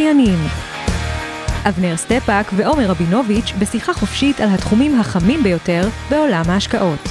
[0.00, 0.38] המשקיענים.
[1.68, 7.08] אבנר סטפאק ועומר רבינוביץ' בשיחה חופשית על התחומים החמים ביותר בעולם ההשקעות.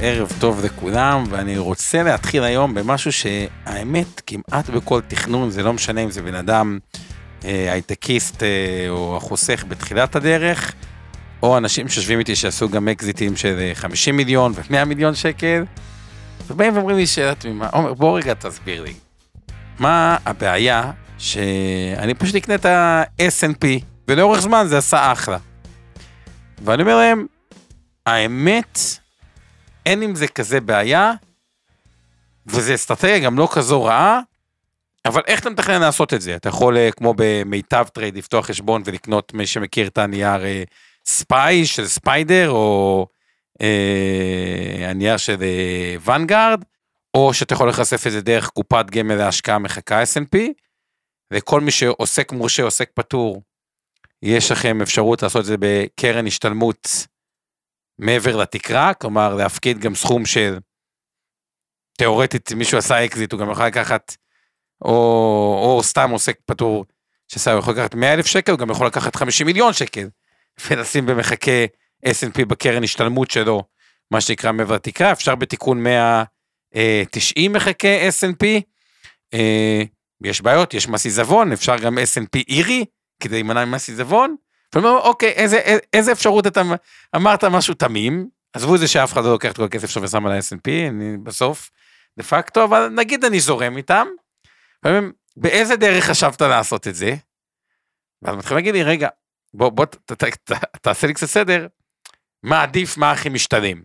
[0.00, 6.00] ערב טוב לכולם, ואני רוצה להתחיל היום במשהו שהאמת, כמעט בכל תכנון, זה לא משנה
[6.00, 6.78] אם זה בן אדם
[7.44, 8.48] אה, הייטקיסט אה,
[8.88, 10.72] או החוסך בתחילת הדרך,
[11.42, 15.64] או אנשים שיושבים איתי שעשו גם אקזיטים של 50 אה, מיליון ו-100 מיליון שקל,
[16.46, 18.94] ובאים ואומרים לי שאלה תמימה, עומר, בוא רגע תסביר לי.
[19.78, 23.64] מה הבעיה שאני פשוט אקנה את ה-S&P
[24.08, 25.38] ולאורך זמן זה עשה אחלה.
[26.64, 27.26] ואני אומר להם,
[28.06, 28.78] האמת,
[29.86, 31.12] אין עם זה כזה בעיה,
[32.46, 34.20] וזה אסטרטגיה גם לא כזו רעה,
[35.04, 36.36] אבל איך אתה מתכנן לעשות את זה?
[36.36, 40.40] אתה יכול, אה, כמו במיטב טרייד, לפתוח חשבון ולקנות, מי שמכיר את הנייר
[41.06, 43.06] SPY של SPDR, או
[43.62, 45.36] אה, הנייר של
[46.04, 46.68] Vanguard, אה,
[47.14, 50.38] או שאתה יכול להיחשף את זה דרך קופת גמל להשקעה מחקה S&P,
[51.32, 53.42] וכל מי שעוסק מורשה, עוסק פטור,
[54.22, 56.88] יש לכם אפשרות לעשות את זה בקרן השתלמות
[57.98, 60.58] מעבר לתקרה, כלומר להפקיד גם סכום של,
[61.98, 64.16] תאורטית מישהו עשה אקזיט, הוא גם יכול לקחת,
[64.84, 64.90] או,
[65.62, 66.84] או סתם עוסק פטור,
[67.28, 70.08] שעשה, הוא יכול לקחת 100 אלף שקל, הוא גם יכול לקחת 50 מיליון שקל,
[70.70, 71.64] ולשים במחכה
[72.06, 73.62] S&P בקרן השתלמות שלו,
[74.10, 78.46] מה שנקרא מעבר לתקרה, אפשר בתיקון 190 מחכה S&P,
[79.34, 79.82] אה,
[80.24, 82.84] יש בעיות, יש מס עיזבון, אפשר גם S&P אירי,
[83.20, 84.36] כדי להימנע ממס עיזבון.
[84.74, 86.62] ואומר, אוקיי, איזה, איזה אפשרות אתה
[87.16, 90.26] אמרת משהו תמים, עזבו את זה שאף אחד לא לוקח את כל הכסף שלו ושם
[90.26, 91.70] על ה-S&P, אני בסוף,
[92.18, 94.06] דה פקטו, אבל נגיד אני זורם איתם,
[94.82, 97.14] ואומרים, באיזה דרך חשבת לעשות את זה?
[98.22, 99.08] ואז מתחילים להגיד לי, רגע,
[99.54, 100.52] בוא, בוא, ת, ת, ת,
[100.82, 101.66] תעשה לי קצת סדר,
[102.46, 103.82] מה עדיף, מה הכי משתלם,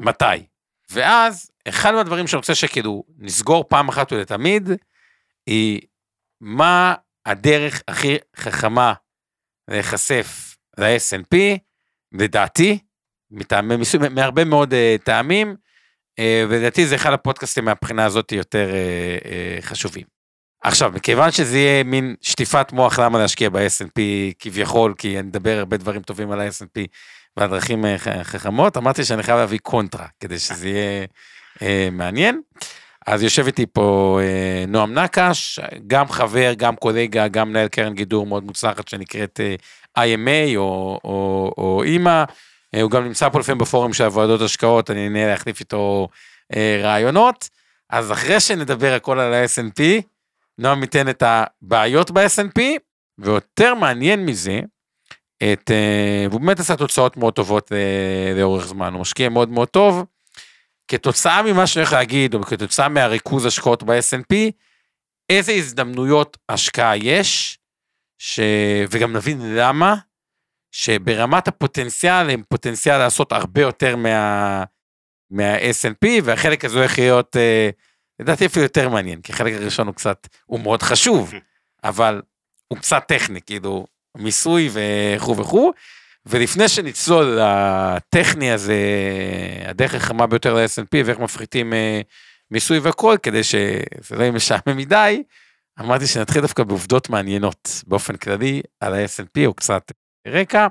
[0.00, 0.46] מתי.
[0.90, 4.68] ואז, אחד מהדברים שאני רוצה שכאילו נסגור פעם אחת ולתמיד,
[5.46, 5.80] היא
[6.40, 6.94] מה
[7.26, 8.92] הדרך הכי חכמה
[9.70, 11.36] להיחשף ל snp
[12.12, 12.78] לדעתי,
[13.30, 15.56] מטעמי מיסוי, מהרבה מאוד uh, טעמים,
[16.20, 20.04] uh, ולדעתי זה אחד הפודקאסטים מהבחינה הזאת יותר uh, uh, חשובים.
[20.62, 24.00] עכשיו, מכיוון שזה יהיה מין שטיפת מוח למה להשקיע ב-S&P
[24.38, 26.86] כביכול, כי אני אדבר הרבה דברים טובים על ה-S&P
[27.36, 31.06] והדרכים אה, חכמות, אמרתי שאני חייב להביא קונטרה, כדי שזה יהיה
[31.62, 32.40] אה, מעניין.
[33.06, 38.26] אז יושב איתי פה אה, נועם נקש, גם חבר, גם קולגה, גם מנהל קרן גידור
[38.26, 39.54] מאוד מוצלחת שנקראת אה,
[40.04, 42.24] IMA או, או, או אימא.
[42.74, 46.08] אה, הוא גם נמצא פה לפעמים בפורום של הוועדות השקעות, אני נהנה להחליף איתו
[46.54, 47.48] אה, רעיונות.
[47.90, 49.82] אז אחרי שנדבר הכל על ה-S&P,
[50.58, 52.60] נועם ייתן את הבעיות ב snp
[53.18, 54.60] ויותר מעניין מזה,
[55.52, 59.68] את, uh, והוא באמת עשה תוצאות מאוד טובות uh, לאורך זמן, הוא משקיע מאוד מאוד
[59.68, 60.04] טוב.
[60.88, 64.34] כתוצאה ממה שאני הולך להגיד, או כתוצאה מהריכוז השקעות ב snp
[65.30, 67.58] איזה הזדמנויות השקעה יש,
[68.18, 68.40] ש...
[68.90, 69.94] וגם נבין למה,
[70.72, 74.64] שברמת הפוטנציאל הם פוטנציאל לעשות הרבה יותר מה,
[75.30, 79.94] מה snp והחלק הזה הולך להיות, uh, לדעתי אפילו יותר מעניין, כי החלק הראשון הוא
[79.94, 81.32] קצת, הוא מאוד חשוב,
[81.84, 82.22] אבל
[82.68, 85.72] הוא קצת טכני, כאילו, מיסוי וכו' וכו'.
[86.26, 88.76] ולפני שנצלול לטכני הזה,
[89.64, 92.00] הדרך החמה ביותר ל-S&P ואיך מפחיתים אה,
[92.50, 95.22] מיסוי והכל, כדי שזה לא יהיה משעמם מדי,
[95.80, 99.92] אמרתי שנתחיל דווקא בעובדות מעניינות באופן כללי על ה-S&P או קצת
[100.28, 100.66] רקע.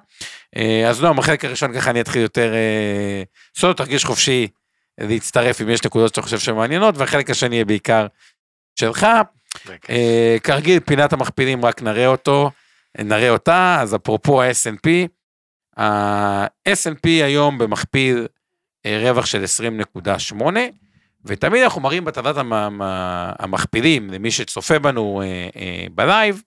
[0.56, 3.24] אה, אז לא, בחלק הראשון ככה אני אתחיל יותר, אה,
[3.58, 4.48] סוד תרגיש חופשי
[4.98, 8.08] להצטרף אם יש נקודות שאתה חושב שהן מעניינות, והחלק השני יהיה בעיקר
[8.80, 9.08] שלך.
[10.44, 12.52] כרגיל, פינת המכפילים, רק נראה אותו.
[13.00, 14.90] נראה אותה, אז אפרופו ה-S&P,
[15.78, 18.28] ה-S&P היום במכפיל
[18.86, 19.44] אה, רווח של
[19.98, 20.44] 20.8,
[21.26, 22.36] ותמיד אנחנו מראים בטבלת
[23.40, 26.42] המכפילים, למי שצופה בנו אה, אה, בלייב,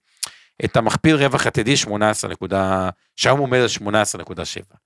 [0.65, 2.35] את המכפיל רווח עתידי 18
[3.17, 4.77] שהיום עומד על 18.7.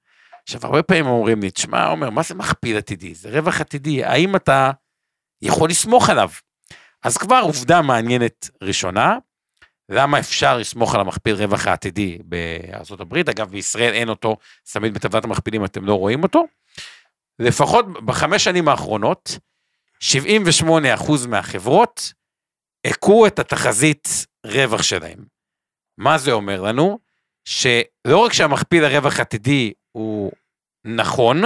[0.42, 3.14] עכשיו, הרבה פעמים אומרים לי, תשמע, עומר, מה זה מכפיל עתידי?
[3.14, 4.70] זה רווח עתידי, האם אתה
[5.42, 6.30] יכול לסמוך עליו?
[7.02, 9.18] אז כבר עובדה מעניינת ראשונה,
[9.90, 14.36] למה אפשר לסמוך על המכפיל רווח העתידי בארה"ב, אגב בישראל אין אותו,
[14.72, 16.44] תמיד בטבלת המכפילים אתם לא רואים אותו.
[17.38, 19.38] לפחות בחמש שנים האחרונות,
[20.02, 22.12] 78% מהחברות
[22.86, 25.24] הכו את התחזית רווח שלהם.
[25.98, 26.98] מה זה אומר לנו?
[27.44, 30.32] שלא רק שהמכפיל הרווח עתידי הוא
[30.84, 31.42] נכון,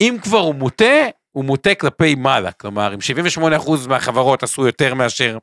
[0.00, 2.52] אם כבר הוא מוטה, הוא מוטה כלפי מעלה.
[2.52, 2.98] כלומר, אם
[3.64, 5.38] 78% מהחברות עשו יותר מאשר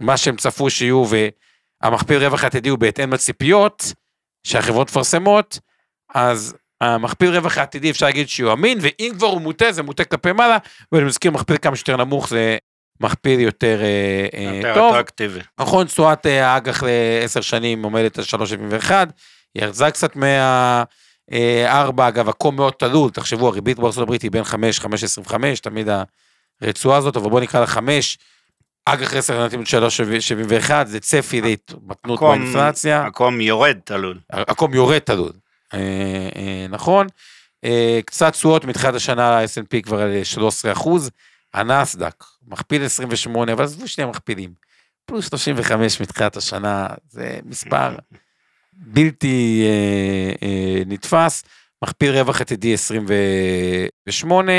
[0.00, 1.04] מה שהם צפו שיהיו,
[1.82, 3.92] והמכפיל רווח עתידי הוא בהתאם לציפיות
[4.44, 5.58] שהחברות מפרסמות,
[6.14, 10.32] אז המכפיל רווח העתידי אפשר להגיד שהוא אמין, ואם כבר הוא מוטה, זה מוטה כלפי
[10.32, 10.58] מעלה,
[10.92, 12.58] ואני מזכיר מכפיל כמה שיותר נמוך זה
[13.00, 14.94] מכפיל יותר, אה, אה, יותר טוב.
[14.94, 15.40] אטרקטיבי.
[15.60, 18.92] נכון, תשואת אה, האג"ח לעשר שנים עומדת על 3.71,
[19.54, 21.34] היא ירדה קצת מה-4,
[21.98, 25.88] אגב, עקום מאוד תלול, תחשבו, הריבית בארצות הברית היא בין 5, 5.25, תמיד
[26.62, 28.18] הרצועה הזאת, אבל בואו נקרא לה 5,
[28.92, 29.62] אג"ח 10 נותנים
[30.68, 33.04] 3.71, זה צפי להתמתנות באינפלציה.
[33.06, 34.18] מקום יורד תלול.
[34.28, 35.32] עקום יורד תלול,
[35.74, 35.78] אה,
[36.36, 37.06] אה, נכון.
[37.64, 41.10] אה, קצת תשואות מתחילת השנה ה-S&P כבר על 13 אחוז,
[41.54, 44.50] הנסדק, מכפיל 28, אבל עזבו שני מכפילים,
[45.04, 47.96] פלוס 35 מתחילת השנה, זה מספר
[48.72, 49.64] בלתי
[50.86, 51.44] נתפס,
[51.84, 54.52] מכפיל רווח עתידי 28,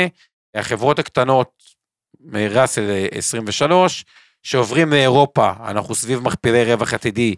[0.54, 1.59] החברות הקטנות,
[2.34, 4.04] ראסל אה, 23,
[4.42, 7.34] שעוברים לאירופה, אנחנו סביב מכפילי רווח עתידי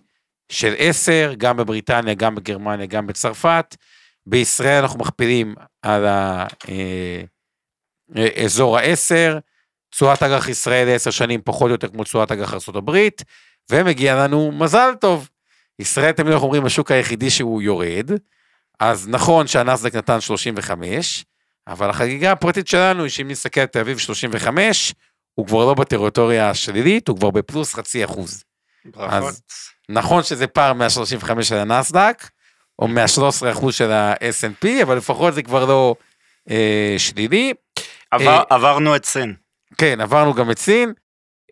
[0.49, 3.77] של 10, גם בבריטניה, גם בגרמניה, גם בצרפת.
[4.27, 6.05] בישראל אנחנו מכפילים על
[8.15, 9.41] האזור ה-10,
[9.91, 13.09] תשואת אג"ח ישראל ל-10 שנים פחות או יותר כמו תשואת אג"ח ארה"ב,
[13.71, 15.29] ומגיע לנו מזל טוב.
[15.79, 18.11] ישראל תמיד אנחנו אומרים השוק היחידי שהוא יורד,
[18.81, 21.25] אז נכון שהנסדק נתן 35,
[21.67, 24.95] אבל החגיגה הפרטית שלנו היא שאם נסתכל על תל אביב 35,
[25.35, 28.45] הוא כבר לא בטריטוריה השלילית, הוא כבר בפלוס חצי אחוז.
[28.85, 29.35] ברכות.
[29.89, 32.29] נכון שזה פער מה-35 של הנסדק,
[32.79, 35.95] או מה-13% של ה-S&P, אבל לפחות זה כבר לא
[36.51, 37.53] אה, שלילי.
[38.11, 39.35] עבר- אה, עברנו את סין.
[39.79, 40.93] כן, עברנו גם את סין.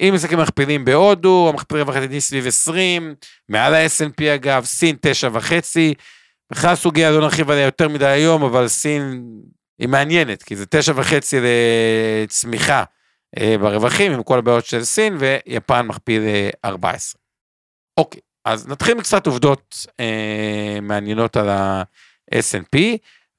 [0.00, 3.14] אם מסתכלים מכפילים בהודו, המכפיל רווח עתידי סביב 20,
[3.48, 5.94] מעל ה-S&P אגב, סין 9.5.
[6.52, 9.24] בכלל סוגיה, לא נרחיב עליה יותר מדי היום, אבל סין
[9.80, 11.02] היא מעניינת, כי זה 9.5
[12.24, 12.84] לצמיחה
[13.38, 17.20] אה, ברווחים, עם כל הבעיות של סין, ויפן מכפיל אה, 14.
[17.96, 22.78] אוקיי, אז נתחיל עם קצת עובדות אה, מעניינות על ה-S&P,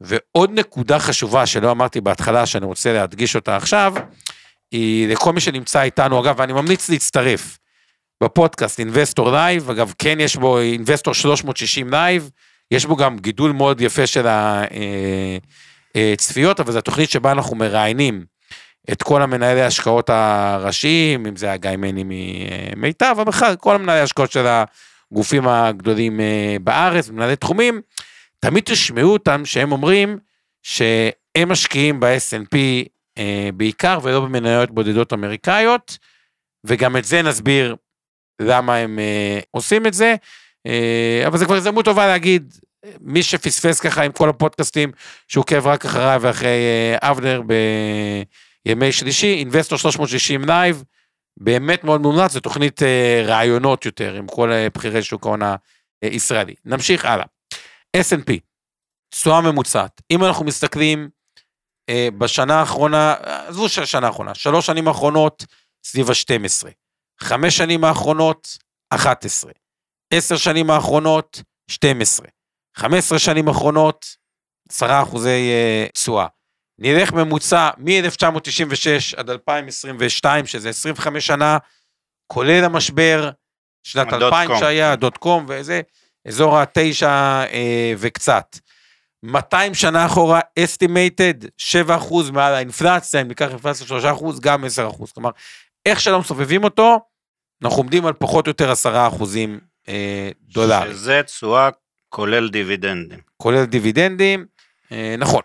[0.01, 3.93] ועוד נקודה חשובה שלא אמרתי בהתחלה, שאני רוצה להדגיש אותה עכשיו,
[4.71, 7.57] היא לכל מי שנמצא איתנו, אגב, ואני ממליץ להצטרף
[8.23, 12.29] בפודקאסט Investor Live, אגב, כן יש בו Investor 360 Live,
[12.71, 14.27] יש בו גם גידול מאוד יפה של
[15.95, 18.25] הצפיות, אבל זו התוכנית שבה אנחנו מראיינים
[18.91, 24.31] את כל המנהלי ההשקעות הראשיים, אם זה הגיא מני ממיטב, אבל בכלל, כל המנהלי ההשקעות
[24.31, 27.81] של הגופים הגדולים אה, בארץ, מנהלי תחומים,
[28.39, 30.17] תמיד תשמעו אותם שהם אומרים
[30.63, 32.57] שהם משקיעים ב-S&P
[33.17, 35.97] אה, בעיקר ולא במניות בודדות אמריקאיות,
[36.63, 37.75] וגם את זה נסביר
[38.41, 40.15] למה הם אה, עושים את זה,
[40.65, 42.53] אה, אבל זה כבר הזדמנות טובה להגיד,
[43.01, 44.91] מי שפספס ככה עם כל הפודקאסטים,
[45.27, 47.41] שעוקב רק אחריי ואחרי אה, אבנר
[48.65, 50.83] בימי שלישי, Investor 360 Live,
[51.39, 55.39] באמת מאוד מומלץ, זו תוכנית אה, ראיונות יותר עם כל אה, בכירי שוק ההון
[56.01, 56.55] הישראלי.
[56.65, 57.25] נמשיך הלאה.
[57.97, 58.33] S&P,
[59.13, 60.01] תשואה ממוצעת.
[60.11, 61.09] אם אנחנו מסתכלים
[62.17, 63.15] בשנה האחרונה,
[63.47, 65.45] עזבו של השנה האחרונה, שלוש שנים האחרונות
[65.83, 66.67] סביב ה-12,
[67.21, 68.57] חמש שנים האחרונות
[68.89, 69.51] 11,
[70.13, 72.27] עשר שנים האחרונות 12,
[72.75, 74.05] 15 שנים האחרונות
[74.69, 76.27] 10 אחוזי אה, תשואה.
[76.79, 81.57] נלך ממוצע מ-1996 עד 2022, שזה 25 שנה,
[82.27, 83.29] כולל המשבר,
[83.83, 84.59] שנת הדוט 2000 קום.
[84.59, 85.81] שהיה, דוט קום וזה,
[86.27, 87.09] אזור התשע
[87.51, 88.57] אה, וקצת.
[89.23, 91.45] 200 שנה אחורה, estimated
[91.87, 94.67] 7% מעל האינפלציה, אם ניקח אינפלציה 3%, גם 10%.
[95.13, 95.29] כלומר,
[95.85, 96.99] איך שלא מסובבים אותו,
[97.63, 99.23] אנחנו עומדים על פחות או יותר 10%
[99.89, 100.93] אה, דולרים.
[100.93, 101.69] שזה תשואה
[102.11, 103.19] כולל דיבידנדים.
[103.37, 104.45] כולל דיבידנדים,
[104.91, 105.41] אה, נכון.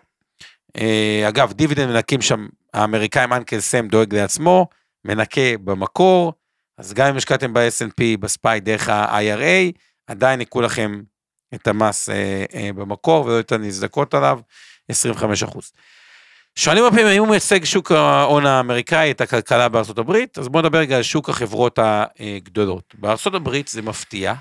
[0.77, 4.67] אה, אגב, דיבידנד מנקים שם, האמריקאים אנקל סם דואג לעצמו,
[5.05, 6.33] מנקה במקור,
[6.77, 11.01] אז גם אם השקעתם ב-S&P, בספיי דרך ה-IRA, עדיין יקחו לכם
[11.55, 14.39] את המס אה, במקור ולא יותר נזדקות עליו,
[14.89, 15.71] 25 אחוז.
[16.55, 20.63] שואלים הרבה פעמים, האם הוא מייצג שוק ההון האמריקאי, את הכלכלה בארצות הברית, אז בואו
[20.63, 22.95] נדבר רגע על שוק החברות הגדולות.
[22.97, 24.33] בארצות הברית זה מפתיע.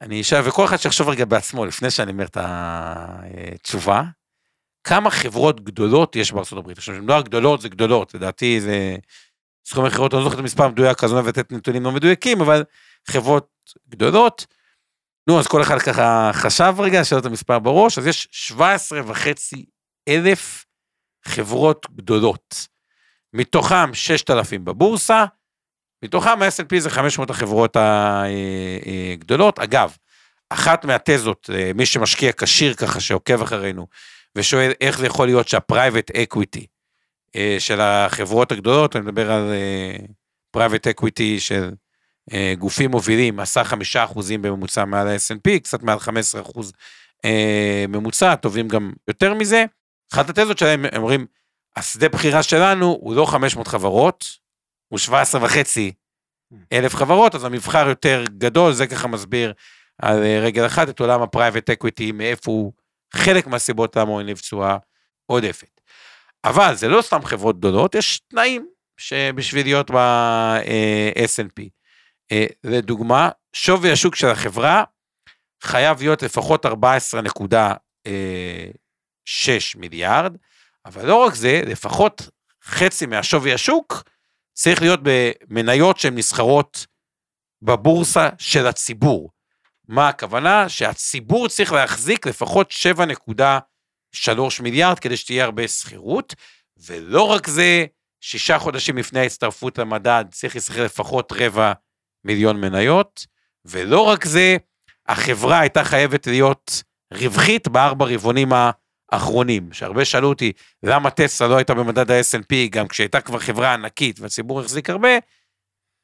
[0.00, 4.02] אני אשאל, וכל אחד שיחשוב רגע בעצמו, לפני שאני אומר את התשובה,
[4.84, 6.78] כמה חברות גדולות יש בארצות הברית.
[6.78, 8.96] עכשיו, כשאני מדבר על גדולות, זה גדולות, לדעתי זה
[9.66, 11.92] סכומי חברות, אני לא זוכר את המספר המדויק, אז אני לא אוהב לתת נתונים לא
[11.92, 12.64] מדויקים, אבל
[13.10, 13.48] חברות
[13.88, 14.46] גדולות.
[15.28, 19.64] נו, אז כל אחד ככה חשב רגע, שאל את המספר בראש, אז יש 17 וחצי
[20.08, 20.64] אלף
[21.24, 22.66] חברות גדולות.
[23.32, 25.24] מתוכם 6,000 בבורסה,
[26.04, 29.58] מתוכם ה-S&P זה 500 החברות הגדולות.
[29.58, 29.96] אגב,
[30.50, 33.86] אחת מהתזות, אה, מי שמשקיע כשיר ככה, שעוקב אחרינו,
[34.36, 35.48] ושואל איך זה יכול להיות
[36.10, 36.64] Equity
[37.36, 39.96] אה, של החברות הגדולות, אני מדבר על אה,
[40.56, 41.70] Private Equity של
[42.58, 46.72] גופים מובילים, עשה חמישה אחוזים בממוצע מעל ה-S&P, קצת מעל 15 אחוז
[47.88, 49.64] ממוצע, טובים גם יותר מזה.
[50.12, 51.26] אחת התזות שלהם, הם אומרים,
[51.76, 54.24] השדה בחירה שלנו הוא לא 500 חברות,
[54.94, 55.92] הוא 17 וחצי
[56.72, 59.52] אלף חברות, אז המבחר יותר גדול, זה ככה מסביר
[60.02, 62.72] על אה, רגל אחת את עולם ה private equity, מאיפה הוא,
[63.14, 64.76] חלק מהסיבות למה הוא הניב תשואה
[65.26, 65.80] עודפת.
[66.44, 71.62] אבל זה לא סתם חברות גדולות, יש תנאים שבשביל להיות ב-S&P.
[72.32, 74.84] אה, לדוגמה, שווי השוק של החברה
[75.62, 76.70] חייב להיות לפחות 14.6
[79.76, 80.36] מיליארד,
[80.86, 82.28] אבל לא רק זה, לפחות
[82.64, 84.13] חצי מהשווי השוק
[84.54, 86.86] צריך להיות במניות שהן נסחרות
[87.62, 89.30] בבורסה של הציבור.
[89.88, 90.68] מה הכוונה?
[90.68, 96.34] שהציבור צריך להחזיק לפחות 7.3 מיליארד כדי שתהיה הרבה שכירות,
[96.76, 97.84] ולא רק זה,
[98.20, 101.72] שישה חודשים לפני ההצטרפות למדד צריך להסחר לפחות רבע
[102.24, 103.26] מיליון מניות,
[103.64, 104.56] ולא רק זה,
[105.08, 106.82] החברה הייתה חייבת להיות
[107.14, 108.52] רווחית בארבע רבעונים
[109.14, 110.52] האחרונים, שהרבה שאלו אותי
[110.82, 115.08] למה טסלה לא הייתה במדד ה-S&P גם כשהייתה כבר חברה ענקית והציבור החזיק הרבה,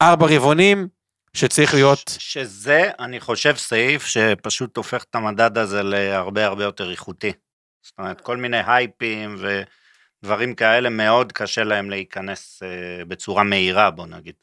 [0.01, 0.87] ארבע רבעונים
[1.33, 2.15] שצריך להיות...
[2.17, 7.31] שזה, אני חושב, סעיף שפשוט הופך את המדד הזה להרבה הרבה יותר איכותי.
[7.81, 9.35] זאת אומרת, כל מיני הייפים
[10.23, 14.35] ודברים כאלה, מאוד קשה להם להיכנס אה, בצורה מהירה, בוא נגיד.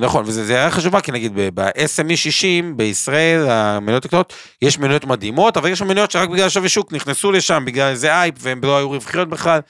[0.00, 4.32] נכון, וזה היה חשוב, כי נגיד ב-SME 60 בישראל, המניות הקטנות,
[4.62, 8.34] יש מניות מדהימות, אבל יש מניות שרק בגלל שווי שוק נכנסו לשם, בגלל איזה אייפ,
[8.38, 9.60] והם לא היו רווחיות בכלל,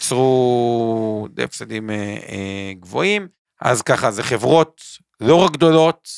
[0.00, 1.96] ויצרו הפסדים אה,
[2.28, 3.28] אה, גבוהים.
[3.60, 4.82] אז ככה, זה חברות
[5.20, 6.08] לא רק גדולות,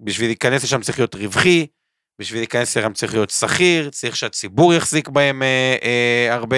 [0.00, 1.66] בשביל להיכנס לשם צריך להיות רווחי,
[2.18, 6.56] בשביל להיכנס לשם צריך להיות שכיר, צריך שהציבור יחזיק בהם אה, הרבה,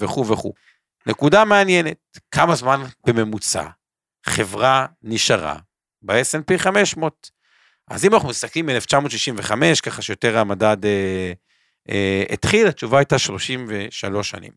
[0.00, 0.52] וכו' וכו'.
[1.06, 1.96] נקודה מעניינת,
[2.30, 3.64] כמה זמן בממוצע
[4.28, 5.58] חברה נשארה
[6.02, 7.30] ב-S&P 500?
[7.90, 11.32] אז אם אנחנו מסתכלים מ-1965, ככה שיותר המדד אה,
[11.88, 14.52] אה, התחיל, התשובה הייתה 33 שנים.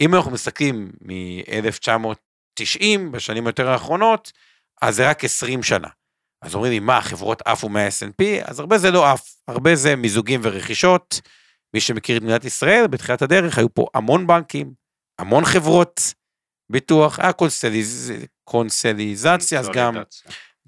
[0.00, 4.32] אם אנחנו מסתכלים מ-1990, בשנים היותר האחרונות,
[4.82, 5.88] אז זה רק 20 שנה.
[6.42, 9.96] אז אומרים לי, מה, החברות עפו מה snp אז הרבה זה לא עף, הרבה זה
[9.96, 11.20] מיזוגים ורכישות.
[11.74, 14.72] מי שמכיר את מדינת ישראל, בתחילת הדרך היו פה המון בנקים,
[15.18, 16.14] המון חברות
[16.72, 18.12] ביטוח, היה קונסטליז...
[18.48, 19.96] קונסטליזציה, אז גם...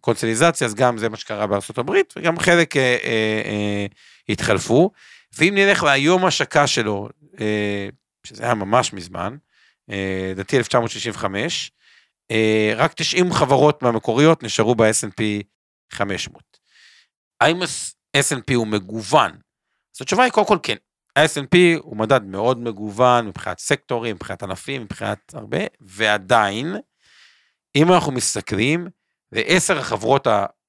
[0.00, 3.86] קונסטליזציה, אז גם זה מה שקרה בארה"ב, וגם חלק אה, אה, אה,
[4.28, 4.90] התחלפו.
[5.38, 7.08] ואם נלך ליום השקה שלו,
[7.40, 7.88] אה,
[8.26, 9.36] שזה היה ממש מזמן,
[9.90, 11.72] אה, לדעתי 1965,
[12.30, 15.22] אה, רק 90 חברות מהמקוריות נשארו ב-S&P
[15.92, 16.42] 500.
[17.40, 19.30] האם ה-S&P הוא מגוון?
[19.30, 20.76] אז התשובה היא קודם כל כן.
[21.16, 26.76] ה-S&P הוא מדד מאוד מגוון מבחינת סקטורים, מבחינת ענפים, מבחינת הרבה, ועדיין,
[27.76, 28.88] אם אנחנו מסתכלים,
[29.32, 30.26] לעשר החברות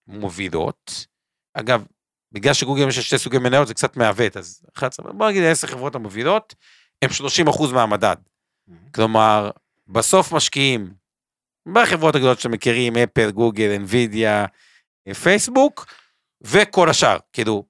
[0.08, 1.06] המובילות,
[1.54, 1.86] אגב,
[2.32, 5.96] בגלל שגוגל יש שתי סוגי מניות זה קצת מעוות, אז 11, בוא נגיד עשר חברות
[5.96, 6.56] המובילות,
[7.02, 7.10] הם
[7.50, 8.16] 30% מהמדד.
[8.96, 9.52] כלומר,
[9.88, 10.94] בסוף משקיעים
[11.74, 14.46] בחברות הגדולות שאתם מכירים, אפל, גוגל, אנווידיה,
[15.24, 15.86] פייסבוק,
[16.42, 17.66] וכל השאר, כאילו,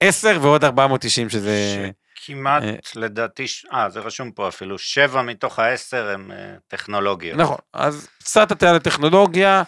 [0.00, 1.90] 10 ועוד 490 שזה...
[2.26, 7.38] כמעט, אה, לדעתי, אה, זה רשום פה אפילו, 7 מתוך ה-10 הם אה, טכנולוגיות.
[7.38, 9.62] נכון, אז קצת אתה לטכנולוגיה,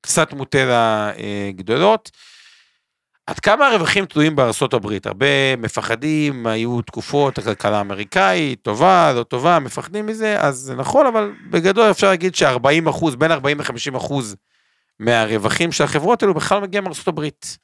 [0.00, 0.58] קצת מוטה
[1.48, 2.10] לגדולות.
[3.26, 5.06] עד כמה הרווחים תלויים בארצות הברית?
[5.06, 11.32] הרבה מפחדים, היו תקופות, הכלכלה האמריקאית, טובה, לא טובה, מפחדים מזה, אז זה נכון, אבל
[11.50, 14.36] בגדול אפשר להגיד ש-40 אחוז, בין 40 ל-50 אחוז
[14.98, 17.58] מהרווחים של החברות האלו בכלל מגיע מארצות הברית.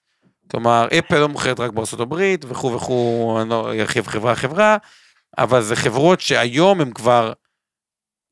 [0.50, 4.76] כלומר, אפל לא מוכרת רק בארצות הברית, וכו' וכו', אני לא ארחיב חברה חברה,
[5.38, 7.32] אבל זה חברות שהיום הן כבר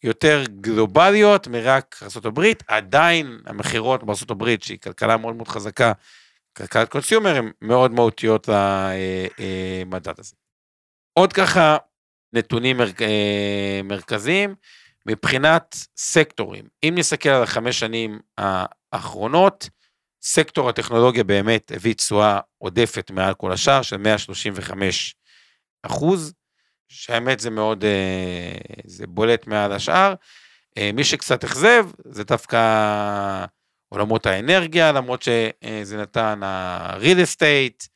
[0.04, 5.92] יותר גלובליות מרק ארה"ב, עדיין המכירות בארצות הברית, שהיא כלכלה מאוד מאוד חזקה,
[6.56, 10.34] כלכלת קונסיומר, הן מאוד מהותיות למדד הזה.
[11.12, 11.76] עוד ככה
[12.32, 14.54] נתונים מר, אה, מרכזיים,
[15.06, 18.18] מבחינת סקטורים, אם נסתכל על החמש שנים
[18.92, 19.68] האחרונות,
[20.26, 25.14] סקטור הטכנולוגיה באמת הביא תשואה עודפת מעל כל השאר של 135
[25.82, 26.32] אחוז,
[26.88, 28.52] שהאמת זה מאוד, אה,
[28.84, 30.14] זה בולט מעל השאר.
[30.78, 32.58] אה, מי שקצת אכזב זה דווקא
[33.88, 37.88] עולמות האנרגיה, למרות שזה נתן ה-real estate,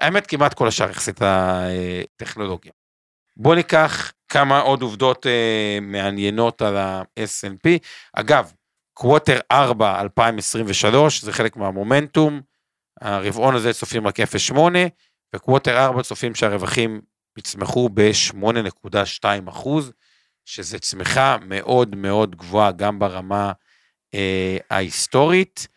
[0.00, 2.72] האמת כמעט כל השאר יחסית הטכנולוגיה.
[3.36, 7.68] בואו ניקח כמה עוד עובדות אה, מעניינות על ה-S&P.
[8.12, 8.52] אגב,
[9.00, 12.40] קווטר 4 2023 זה חלק מהמומנטום,
[13.00, 14.54] הרבעון הזה צופים רק 0.8,
[15.34, 17.00] וקווטר 4 צופים שהרווחים
[17.38, 19.92] יצמחו ב-8.2 אחוז,
[20.44, 23.52] שזה צמיחה מאוד מאוד גבוהה גם ברמה
[24.14, 25.68] אה, ההיסטורית.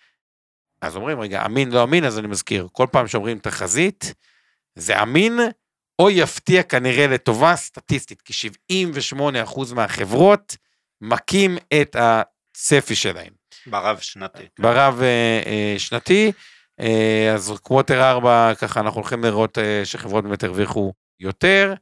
[0.81, 4.13] אז אומרים, רגע, אמין, לא אמין, אז אני מזכיר, כל פעם שאומרים תחזית,
[4.75, 5.39] זה אמין
[5.99, 8.33] או יפתיע כנראה לטובה סטטיסטית, כי
[8.73, 10.57] 78% מהחברות
[11.01, 11.95] מכים את
[12.53, 13.33] הצפי שלהם.
[13.67, 14.43] ברב שנתי.
[14.60, 16.31] ברב אה, אה, שנתי,
[16.79, 21.74] אה, אז קווטר 4, ככה אנחנו הולכים לראות שחברות באמת הרוויחו יותר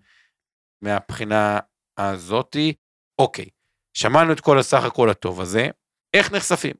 [0.81, 1.59] מהבחינה
[1.97, 2.73] הזאתי.
[3.19, 3.45] אוקיי,
[3.93, 5.67] שמענו את כל הסך הכל הטוב הזה,
[6.13, 6.73] איך נחשפים?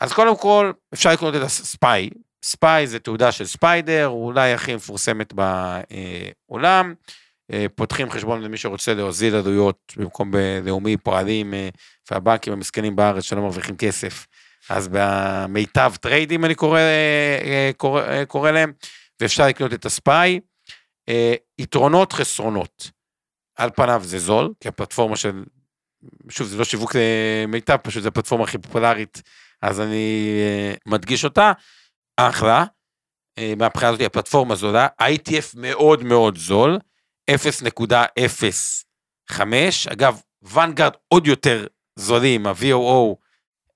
[0.00, 2.10] אז קודם כל, אפשר לקנות את הספיי,
[2.44, 6.94] SPY זה תעודה של SPDR, אולי הכי מפורסמת בעולם.
[7.52, 11.68] אה, פותחים חשבון למי שרוצה להוזיל עלויות במקום בלאומי פועלים אה,
[12.10, 14.26] והבנקים המסכנים בארץ שלא מרוויחים כסף.
[14.70, 18.72] אז במיטב טריידים אני קורא, אה, קורא, קורא להם,
[19.20, 20.40] ואפשר לקנות את ה-SPY.
[21.58, 22.90] יתרונות חסרונות.
[23.56, 25.44] על פניו זה זול, כי הפלטפורמה של,
[26.28, 26.96] שוב זה לא שיווק
[27.48, 29.22] מיטב, פשוט זו הפלטפורמה הכי פופולרית,
[29.62, 30.30] אז אני
[30.86, 31.52] מדגיש אותה.
[32.16, 32.64] אחלה,
[33.56, 36.78] מהבחינה הזאת הפלטפורמה זולה, ITF מאוד מאוד זול,
[39.30, 39.42] 0.05,
[39.92, 43.14] אגב, ואנגארד עוד יותר זולים, ה-VOO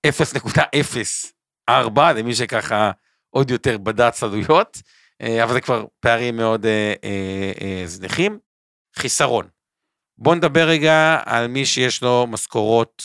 [0.07, 2.91] 0.04, למי שככה
[3.31, 4.83] עוד יותר בד"ץ עלויות,
[5.23, 8.39] אה, אבל זה כבר פערים מאוד אה, זניחים.
[8.97, 9.49] חיסרון,
[10.19, 13.03] בואו נדבר רגע על מי שיש לו משכורות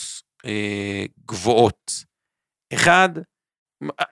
[1.26, 2.04] גבוהות.
[2.74, 3.08] אחד,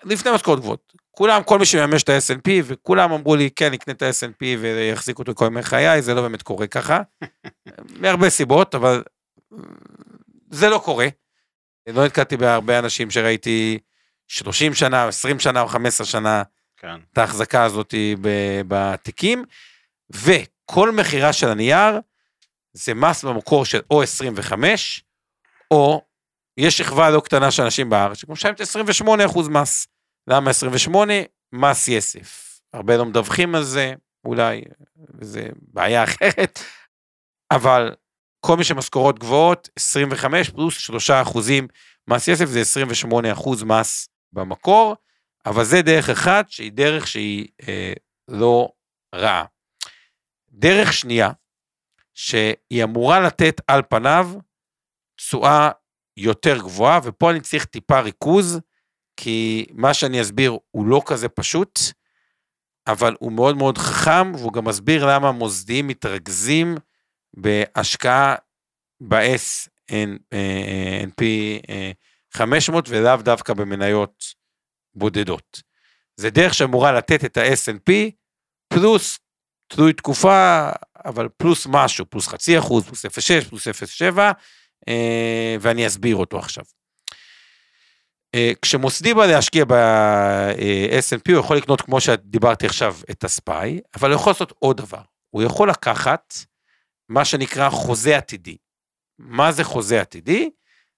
[0.05, 4.03] לפני משכורות גבוהות, כולם, כל מי שממש את ה-S&P, וכולם אמרו לי, כן, נקנה את
[4.03, 7.01] ה-S&P ויחזיק אותו כל ימי חיי, זה לא באמת קורה ככה.
[8.01, 9.03] מהרבה סיבות, אבל
[10.51, 11.09] זה לא קורה.
[11.87, 13.79] לא נתקעתי בהרבה אנשים שראיתי
[14.29, 16.43] 30 שנה, 20 שנה או 15 שנה,
[16.77, 16.97] כן.
[17.13, 17.95] את ההחזקה הזאת
[18.69, 19.45] בתיקים,
[20.11, 22.01] וכל מכירה של הנייר,
[22.73, 25.05] זה מס במקור של או 25,
[25.71, 26.03] או
[26.61, 29.87] יש שכבה לא קטנה של אנשים בארץ, שכמו שמשלמת 28 אחוז מס.
[30.27, 31.13] למה 28?
[31.53, 32.61] מס יסף.
[32.73, 33.95] הרבה לא מדווחים על זה,
[34.25, 34.63] אולי,
[35.21, 36.59] זה בעיה אחרת,
[37.51, 37.95] אבל
[38.41, 41.69] כל מי שמשכורות גבוהות, 25 פלוס 3 אחוזים
[42.09, 44.97] מס יסף, זה 28 אחוז מס במקור,
[45.47, 47.93] אבל זה דרך אחת שהיא דרך שהיא אה,
[48.29, 48.73] לא
[49.15, 49.45] רעה.
[50.51, 51.31] דרך שנייה,
[52.15, 54.31] שהיא אמורה לתת על פניו
[55.17, 55.71] תשואה
[56.21, 58.61] יותר גבוהה, ופה אני צריך טיפה ריכוז,
[59.17, 61.81] כי מה שאני אסביר הוא לא כזה פשוט,
[62.87, 66.77] אבל הוא מאוד מאוד חכם, והוא גם מסביר למה המוסדיים מתרכזים
[67.35, 68.35] בהשקעה
[69.09, 69.95] ב-S&P
[72.35, 74.25] 500 ולאו דווקא במניות
[74.95, 75.63] בודדות.
[76.17, 77.93] זה דרך שאמורה לתת את ה-S&P
[78.69, 79.19] פלוס,
[79.69, 80.71] תלוי תקופה,
[81.05, 84.33] אבל פלוס משהו, פלוס חצי אחוז, פלוס 0.6, פלוס 0.7, אה,
[85.61, 86.65] ואני אסביר אותו עכשיו.
[88.35, 94.21] אה, כשמוסדי בא להשקיע ב-S&P, הוא יכול לקנות, כמו שדיברתי עכשיו, את הספיי, אבל הוא
[94.21, 95.03] יכול לעשות עוד דבר.
[95.31, 96.35] הוא יכול לקחת
[97.09, 98.57] מה שנקרא חוזה עתידי.
[99.19, 100.51] מה זה חוזה עתידי?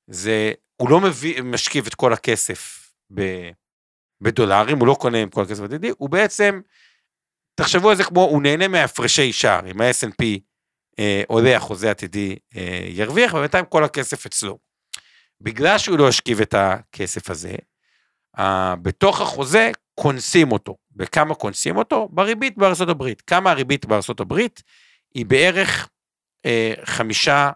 [0.06, 3.50] זה, הוא לא מביא, משכיב את כל הכסף ב,
[4.20, 6.60] בדולרים, הוא לא קונה עם כל הכסף עתידי, הוא בעצם,
[7.54, 9.92] תחשבו על זה כמו, הוא נהנה מהפרשי שער, אם אה,
[11.26, 14.58] עולה, החוזה עתידי אה, ירוויח, ובינתיים כל הכסף אצלו.
[15.40, 17.54] בגלל שהוא לא השכיב את הכסף הזה,
[18.82, 20.76] בתוך החוזה קונסים אותו.
[20.90, 22.08] בכמה קונסים אותו?
[22.12, 23.20] בריבית בארצות הברית.
[23.20, 24.62] כמה הריבית בארצות הברית?
[25.14, 25.88] היא בערך
[26.46, 27.50] uh, חמישה,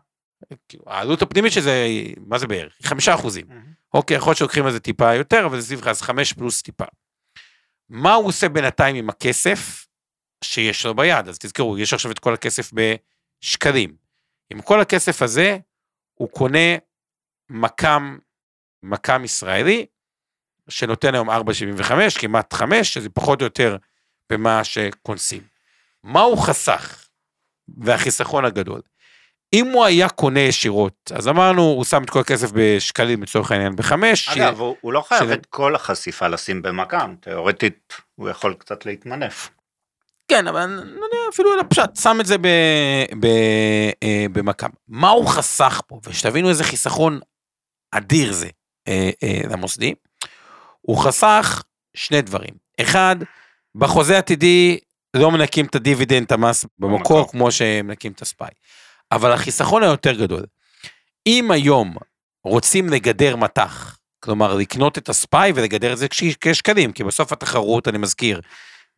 [0.68, 1.87] כאילו, העלות הפנימית של זה,
[2.27, 2.72] מה זה בערך?
[2.83, 3.46] חמישה אחוזים.
[3.49, 3.94] Mm-hmm.
[3.94, 6.85] אוקיי, יכול להיות שלוקחים על זה טיפה יותר, אבל זה סביב אז חמש פלוס טיפה.
[7.88, 9.87] מה הוא עושה בינתיים עם הכסף
[10.44, 11.29] שיש לו ביד?
[11.29, 12.72] אז תזכרו, יש עכשיו את כל הכסף
[13.42, 13.96] בשקלים.
[14.51, 15.59] עם כל הכסף הזה,
[16.14, 16.77] הוא קונה
[17.51, 18.18] מכ"ם,
[18.83, 19.87] מכ"ם ישראלי,
[20.68, 23.77] שנותן היום 4.75, כמעט 5, שזה פחות או יותר
[24.31, 25.42] במה שקונסים.
[26.03, 27.07] מה הוא חסך?
[27.79, 28.81] והחיסכון הגדול.
[29.53, 33.77] אם הוא היה קונה ישירות, אז אמרנו, הוא שם את כל הכסף בשקלים לצורך העניין
[33.77, 34.29] בחמש.
[34.29, 34.59] אגב, ש...
[34.59, 35.33] הוא, הוא לא חייב ש...
[35.33, 39.51] את כל החשיפה לשים במכ"ם, תאורטית הוא יכול קצת להתמנף.
[40.28, 40.94] כן, אבל
[41.34, 42.36] אפילו על הפשט, שם את זה
[44.02, 44.70] אה, במכ"ם.
[44.88, 46.00] מה הוא חסך פה?
[46.08, 47.20] ושתבינו איזה חיסכון
[47.90, 48.48] אדיר זה
[48.88, 49.94] אה, אה, למוסדי,
[50.80, 51.62] הוא חסך
[51.94, 52.54] שני דברים.
[52.80, 53.16] אחד,
[53.74, 54.78] בחוזה עתידי
[55.16, 58.50] לא מנקים את הדיבידנד, את המס במקור, כמו שמנקים את הספיי.
[59.12, 60.42] אבל החיסכון היותר גדול.
[61.26, 61.94] אם היום
[62.44, 67.88] רוצים לגדר מטח, כלומר לקנות את הספאי ולגדר את זה כש- כשקלים, כי בסוף התחרות,
[67.88, 68.40] אני מזכיר,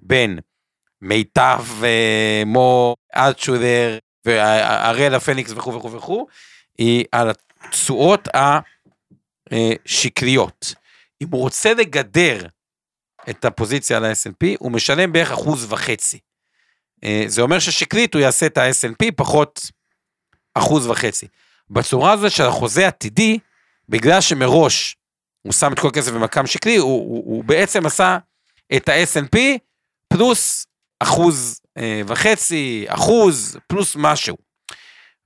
[0.01, 0.39] בין
[1.03, 6.27] מיטב, אה, מו, אלטשודר, והראל הפניקס וכו' וכו' וכו',
[6.79, 8.29] היא על התשואות
[9.51, 10.75] השקריות.
[11.23, 12.47] אם הוא רוצה לגדר
[13.31, 16.19] את הפוזיציה על ה-S&P, הוא משלם בערך אחוז וחצי.
[17.05, 19.71] אה, זה אומר ששקלית הוא יעשה את ה-S&P פחות
[20.55, 21.27] אחוז וחצי.
[21.71, 23.39] בצורה הזו של החוזה עתידי,
[23.89, 24.97] בגלל שמראש
[25.43, 28.19] הוא שם את כל הכסף במקם שקלי, הוא, הוא, הוא בעצם עשה
[28.77, 29.39] את ה-S&P
[30.09, 30.67] פלוס
[31.01, 34.37] אחוז אה, וחצי, אחוז, פלוס משהו.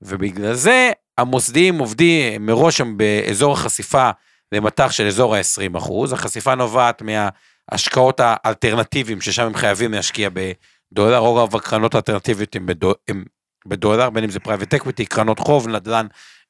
[0.02, 4.11] ובגלל זה המוסדיים עובדים מראש הם באזור החשיפה
[4.52, 11.56] למטח של אזור ה-20 אחוז, החשיפה נובעת מההשקעות האלטרנטיביים ששם הם חייבים להשקיע בדולר, רוב
[11.56, 13.24] הקרנות האלטרנטיביות הם, בדו, הם
[13.66, 16.06] בדולר, בין אם זה private equity, קרנות חוב, נדל"ן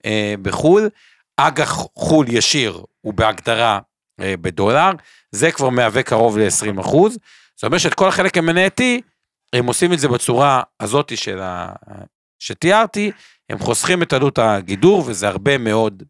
[0.07, 0.89] אה, בחו"ל,
[1.37, 3.79] אג"ח חו"ל ישיר הוא בהגדרה
[4.21, 4.91] אה, בדולר,
[5.31, 7.19] זה כבר מהווה קרוב ל-20 אחוז,
[7.57, 9.01] זאת אומרת שאת כל החלק המנייתי,
[9.53, 11.73] הם עושים את זה בצורה הזאת של ה...
[12.39, 13.13] שתיארתי,
[13.51, 16.03] הם חוסכים את עלות הגידור וזה הרבה מאוד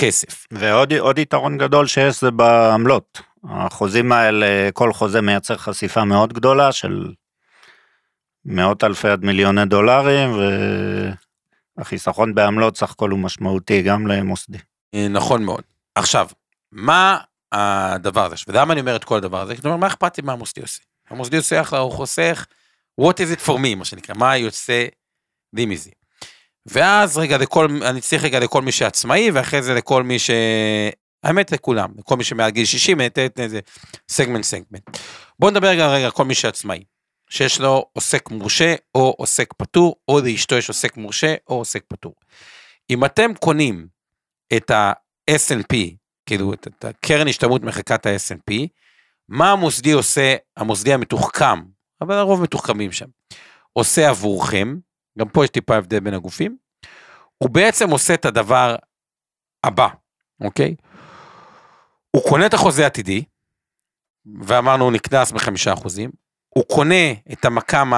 [0.00, 0.46] כסף.
[0.50, 3.20] ועוד עוד יתרון גדול שיש זה בעמלות.
[3.44, 7.12] החוזים האלה, כל חוזה מייצר חשיפה מאוד גדולה של
[8.44, 10.30] מאות אלפי עד מיליוני דולרים,
[11.78, 14.58] והחיסכון בעמלות סך הכל הוא משמעותי גם למוסדי.
[14.94, 15.62] אה, נכון מאוד.
[15.94, 16.28] עכשיו,
[16.72, 17.18] מה
[17.52, 18.36] הדבר הזה?
[18.48, 19.56] ולמה אני אומר את כל הדבר הזה?
[19.56, 20.82] כלומר, מה אכפת לי מה המוסדי עושה?
[21.10, 22.46] המוסדי עושה אחלה, הוא חוסך,
[23.00, 24.86] what is it for me, מה שנקרא, מה יוצא
[25.52, 25.90] לי מזה.
[26.66, 30.30] ואז רגע לכל, אני צריך רגע לכל מי שעצמאי, ואחרי זה לכל מי ש...
[31.22, 33.60] האמת לכולם, לכל מי שמעל גיל 60, אני אתן איזה
[34.08, 34.98] סגמנט סגמנט.
[35.38, 36.84] בואו נדבר רגע רגע כל מי שעצמאי,
[37.30, 42.14] שיש לו עוסק מורשה או עוסק פטור, או לאשתו יש עוסק מורשה או עוסק פטור.
[42.90, 43.86] אם אתם קונים
[44.56, 45.76] את ה-S&P,
[46.26, 48.54] כאילו את, את הקרן השתלמות מחקת ה-S&P,
[49.28, 51.60] מה המוסדי עושה, המוסדי המתוחכם,
[52.00, 53.06] אבל הרוב מתוחכמים שם,
[53.72, 54.76] עושה עבורכם,
[55.18, 56.56] גם פה יש טיפה הבדל בין הגופים,
[57.38, 58.76] הוא בעצם עושה את הדבר
[59.64, 59.88] הבא,
[60.40, 60.74] אוקיי?
[62.10, 63.24] הוא קונה את החוזה העתידי,
[64.42, 66.10] ואמרנו הוא נקנס בחמישה אחוזים,
[66.48, 67.92] הוא קונה את המקם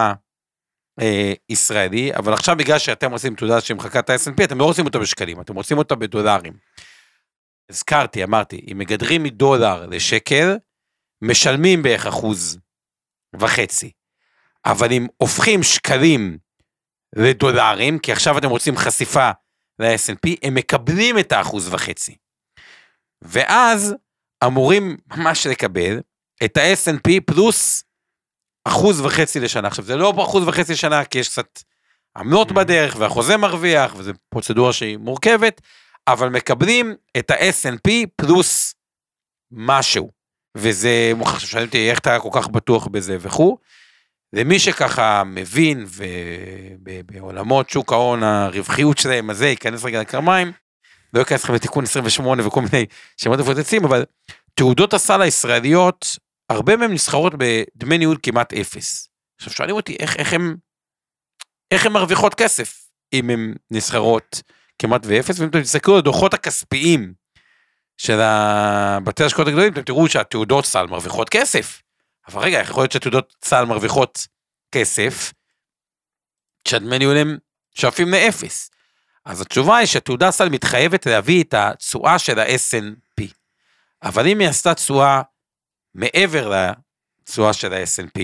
[1.49, 5.41] הישראלי, אבל עכשיו בגלל שאתם עושים תעודה שמחקה את ה-S&P, אתם לא רוצים אותו בשקלים,
[5.41, 6.53] אתם רוצים אותה בדולרים.
[7.71, 10.57] הזכרתי, אמרתי, אם מגדרים מדולר לשקל,
[11.23, 12.59] משלמים בערך אחוז
[13.40, 13.92] וחצי.
[14.64, 16.38] אבל אם הופכים שקלים
[17.16, 19.31] לדולרים, כי עכשיו אתם רוצים חשיפה
[19.79, 22.16] ל-S&P, הם מקבלים את האחוז וחצי.
[23.23, 23.95] ואז
[24.45, 26.01] אמורים ממש לקבל
[26.45, 27.85] את ה-S&P פלוס
[28.64, 29.68] אחוז וחצי לשנה.
[29.68, 31.62] עכשיו זה לא אחוז וחצי לשנה כי יש קצת
[32.16, 35.61] עמלות בדרך והחוזה מרוויח וזו פרוצדורה שהיא מורכבת,
[36.09, 38.75] אבל מקבלים את ה-S&P פלוס
[39.51, 40.11] משהו.
[40.57, 43.59] וזה, שאלתי אותי איך אתה כל כך בטוח בזה וכו'.
[44.33, 50.53] למי שככה מבין ובעולמות שוק ההון הרווחיות שלהם הזה ייכנס רגע לקרמיים,
[51.12, 52.87] לא ייכנס לכם לתיקון 28 וכל מיני
[53.17, 54.05] שמות מפוצצים, אבל
[54.55, 56.17] תעודות הסל הישראליות,
[56.51, 59.09] הרבה מהן נסחרות בדמי ניהול כמעט אפס.
[59.41, 60.57] עכשיו שואלים אותי איך, איך הם,
[61.71, 64.43] איך הן מרוויחות כסף אם הן נסחרות
[64.79, 67.15] כמעט ואפס, ואם אתם תסתכלו על הדוחות הכספיים
[68.03, 68.21] של
[69.05, 71.83] בתי השקעות הגדולים, אתם תראו שהתעודות סל מרוויחות כסף.
[72.29, 74.27] אבל רגע, איך יכול להיות שתעודות צה"ל מרוויחות
[74.73, 75.33] כסף,
[76.65, 77.38] כשהדמי ניהול הם
[77.75, 78.71] שואפים לאפס?
[79.25, 83.25] אז התשובה היא שתעודה סל מתחייבת להביא את התשואה של ה-S&P.
[84.03, 85.23] אבל אם היא עשתה תשואה
[85.95, 86.53] מעבר
[87.23, 88.21] לתשואה של ה-S&P,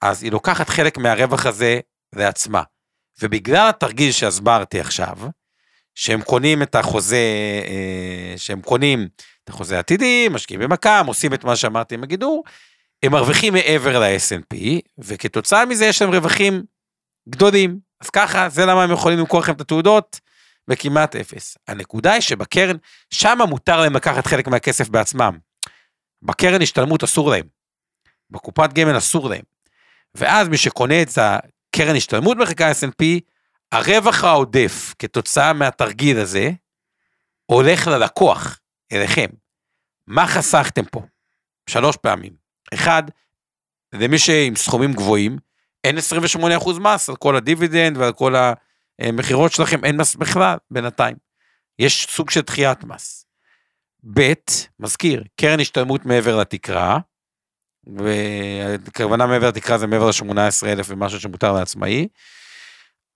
[0.00, 1.80] אז היא לוקחת חלק מהרווח הזה
[2.16, 2.62] לעצמה.
[3.22, 5.16] ובגלל התרגיל שהסברתי עכשיו,
[5.94, 7.16] שהם קונים את החוזה,
[7.66, 9.08] אה, שהם קונים
[9.44, 12.44] את החוזה העתידי, משקיעים במקם, עושים את מה שאמרתי עם הגידור,
[13.02, 14.56] הם מרוויחים מעבר ל-S&P,
[14.98, 16.62] וכתוצאה מזה יש להם רווחים
[17.28, 17.78] גדולים.
[18.00, 20.20] אז ככה, זה למה הם יכולים למכור לכם את התעודות
[20.68, 21.58] בכמעט אפס.
[21.68, 22.76] הנקודה היא שבקרן,
[23.10, 25.38] שם מותר להם לקחת חלק מהכסף בעצמם.
[26.22, 27.46] בקרן השתלמות אסור להם.
[28.30, 29.42] בקופת גמל אסור להם.
[30.14, 33.04] ואז מי שקונה את הקרן השתלמות בחלקה S&P,
[33.72, 36.50] הרווח העודף כתוצאה מהתרגיל הזה,
[37.46, 38.60] הולך ללקוח,
[38.92, 39.28] אליכם.
[40.06, 41.02] מה חסכתם פה?
[41.70, 42.32] שלוש פעמים.
[42.74, 43.02] אחד,
[43.92, 45.38] למי שעם סכומים גבוהים,
[45.84, 48.34] אין 28% מס על כל הדיבידנד ועל כל
[48.98, 51.16] המכירות שלכם, אין מס בכלל בינתיים.
[51.78, 53.26] יש סוג של דחיית מס.
[54.14, 54.32] ב',
[54.80, 56.98] מזכיר, קרן השתלמות מעבר לתקרה,
[57.86, 62.08] והכוונה מעבר לתקרה זה מעבר ל-18,000 ומשהו שמותר לעצמאי.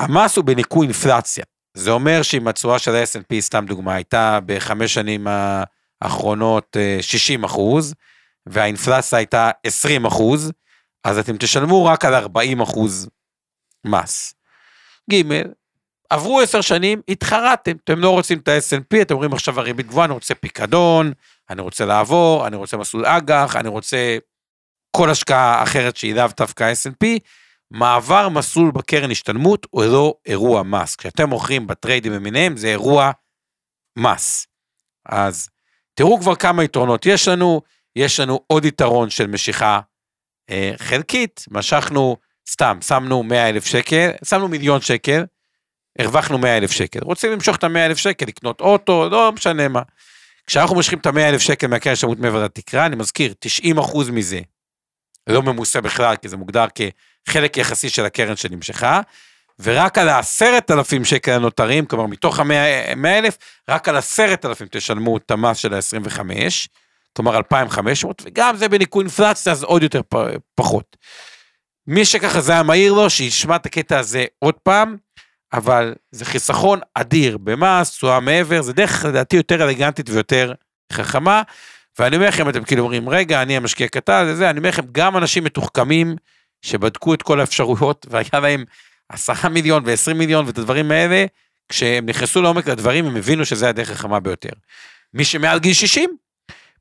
[0.00, 1.44] המס הוא בניכוי אינפלציה.
[1.74, 5.26] זה אומר שאם התשואה של ה-S&P, סתם דוגמה, הייתה בחמש שנים
[6.02, 7.94] האחרונות 60 אה, אחוז,
[8.46, 10.52] והאינפלציה הייתה 20 אחוז,
[11.04, 13.08] אז אתם תשלמו רק על 40 אחוז
[13.84, 14.34] מס.
[15.12, 15.22] ג',
[16.10, 20.14] עברו עשר שנים, התחרטתם, אתם לא רוצים את ה-S&P, אתם אומרים עכשיו הריבית גבוהה, אני
[20.14, 21.12] רוצה פיקדון,
[21.50, 24.18] אני רוצה לעבור, אני רוצה מסלול אג"ח, אני רוצה
[24.96, 27.06] כל השקעה אחרת שהיא לאו דווקא S&P,
[27.70, 30.96] מעבר מסלול בקרן השתלמות הוא לא אירוע מס.
[30.96, 33.10] כשאתם מוכרים בטריידים למיניהם זה אירוע
[33.98, 34.46] מס.
[35.06, 35.48] אז
[35.94, 37.62] תראו כבר כמה יתרונות יש לנו,
[37.96, 39.80] יש לנו עוד יתרון של משיכה
[40.50, 42.16] אה, חלקית, משכנו,
[42.50, 45.24] סתם, שמנו 100 אלף שקל, שמנו מיליון שקל,
[45.98, 47.00] הרווחנו 100 אלף שקל.
[47.02, 49.82] רוצים למשוך את ה-100 אלף שקל, לקנות אוטו, לא משנה מה.
[50.46, 54.40] כשאנחנו מושכים את ה-100 אלף שקל מהקרן השתלמות מעבר לתקרה, אני מזכיר, 90 אחוז מזה
[55.28, 56.66] לא ממוסה בכלל, כי זה מוגדר
[57.28, 59.00] כחלק יחסי של הקרן שנמשכה,
[59.60, 63.38] ורק על העשרת אלפים שקל הנותרים, כלומר מתוך המאה אלף,
[63.68, 66.20] רק על עשרת אלפים תשלמו את המס של ה-25,
[67.16, 70.00] כלומר 2,500, וגם זה בניכוי אינפלציה, אז עוד יותר
[70.54, 70.96] פחות.
[71.86, 74.96] מי שככה זה היה מהיר לו, שישמע את הקטע הזה עוד פעם,
[75.52, 80.52] אבל זה חיסכון אדיר במס, תשואה מעבר, זה דרך לדעתי יותר אלגנטית ויותר
[80.92, 81.42] חכמה.
[81.98, 84.82] ואני אומר לכם, אתם כאילו אומרים, רגע, אני המשקיע קטן, זה זה, אני אומר לכם,
[84.92, 86.16] גם אנשים מתוחכמים
[86.62, 88.64] שבדקו את כל האפשרויות והיה להם
[89.08, 91.24] עשרה מיליון ועשרים מיליון ואת הדברים האלה,
[91.68, 94.52] כשהם נכנסו לעומק לדברים, הם הבינו שזה הדרך החכמה ביותר.
[95.14, 96.10] מי שמעל גיל 60,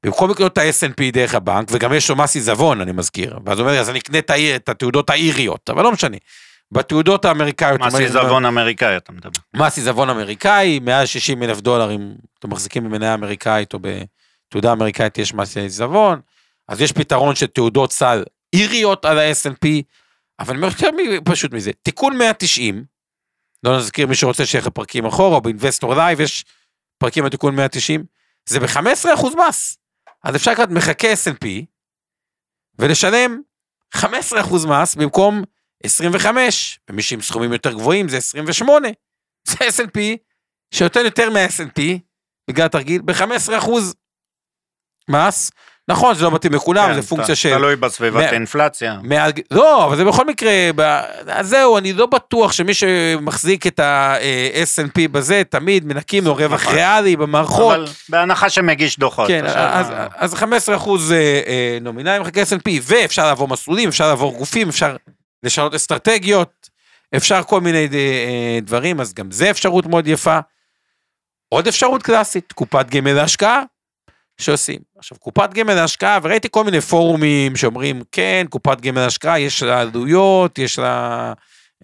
[0.03, 3.67] במקום לקנות את ה-S&P דרך הבנק, וגם יש לו מס עיזבון, אני מזכיר, ואז הוא
[3.67, 6.17] אומר, אז אני אקנה את, העיר, את התעודות האיריות, אבל לא משנה.
[6.71, 7.81] בתעודות האמריקאיות...
[7.81, 9.29] מס עיזבון אמריקאי, אתה מדבר.
[9.53, 13.87] מס עיזבון אמריקאי, מעל 60 אלף דולר, אם אתם מחזיקים במניה אמריקאית או ב...
[14.49, 16.19] תעודה אמריקאית יש מס עיזבון,
[16.67, 19.67] אז יש פתרון של תעודות סל איריות על ה-S&P
[20.39, 20.89] אבל אני אומר יותר
[21.25, 22.85] פשוט מזה, תיקון 190,
[23.63, 26.45] לא נזכיר מי שרוצה שילך לפרקים אחורה, או ב-Investor Live יש
[26.97, 28.05] פרקים בתיקון 190,
[28.49, 29.77] זה ב-15% מס.
[30.23, 31.47] אז אפשר לקחת מחקה S&P
[32.79, 33.41] ולשלם
[33.95, 34.01] 15%
[34.67, 35.43] מס במקום
[35.83, 38.87] 25, ומי שעם סכומים יותר גבוהים זה 28.
[39.47, 39.99] זה S&P
[40.71, 41.81] שנותן יותר מה-S&P
[42.49, 43.69] בגלל התרגיל ב-15%
[45.09, 45.51] מס.
[45.89, 47.53] נכון, זה לא מתאים לכולם, כן, זה פונקציה של...
[47.53, 48.97] תלוי בסביבת האינפלציה.
[49.03, 49.31] מעל...
[49.51, 50.99] לא, אבל זה בכל מקרה, ב...
[51.41, 56.75] זהו, אני לא בטוח שמי שמחזיק את ה-S&P בזה, תמיד מנקים לו רווח נכון.
[56.75, 57.75] ריאלי במערכות.
[57.75, 59.27] אבל בהנחה שמגיש דוחות.
[59.27, 64.33] כן, אז, אז 15 אחוז אה, אה, נומינלי מחכה S&P, ואפשר לעבור מסלולים, אפשר לעבור
[64.37, 64.95] גופים, אפשר
[65.43, 66.69] לשנות אסטרטגיות,
[67.15, 70.39] אפשר כל מיני אה, דברים, אז גם זה אפשרות מאוד יפה.
[71.49, 73.61] עוד אפשרות קלאסית, קופת גמל להשקעה.
[74.41, 74.79] שעושים.
[74.97, 79.81] עכשיו, קופת גמל להשקעה, וראיתי כל מיני פורומים שאומרים, כן, קופת גמל להשקעה, יש לה
[79.81, 81.33] עלויות, יש לה...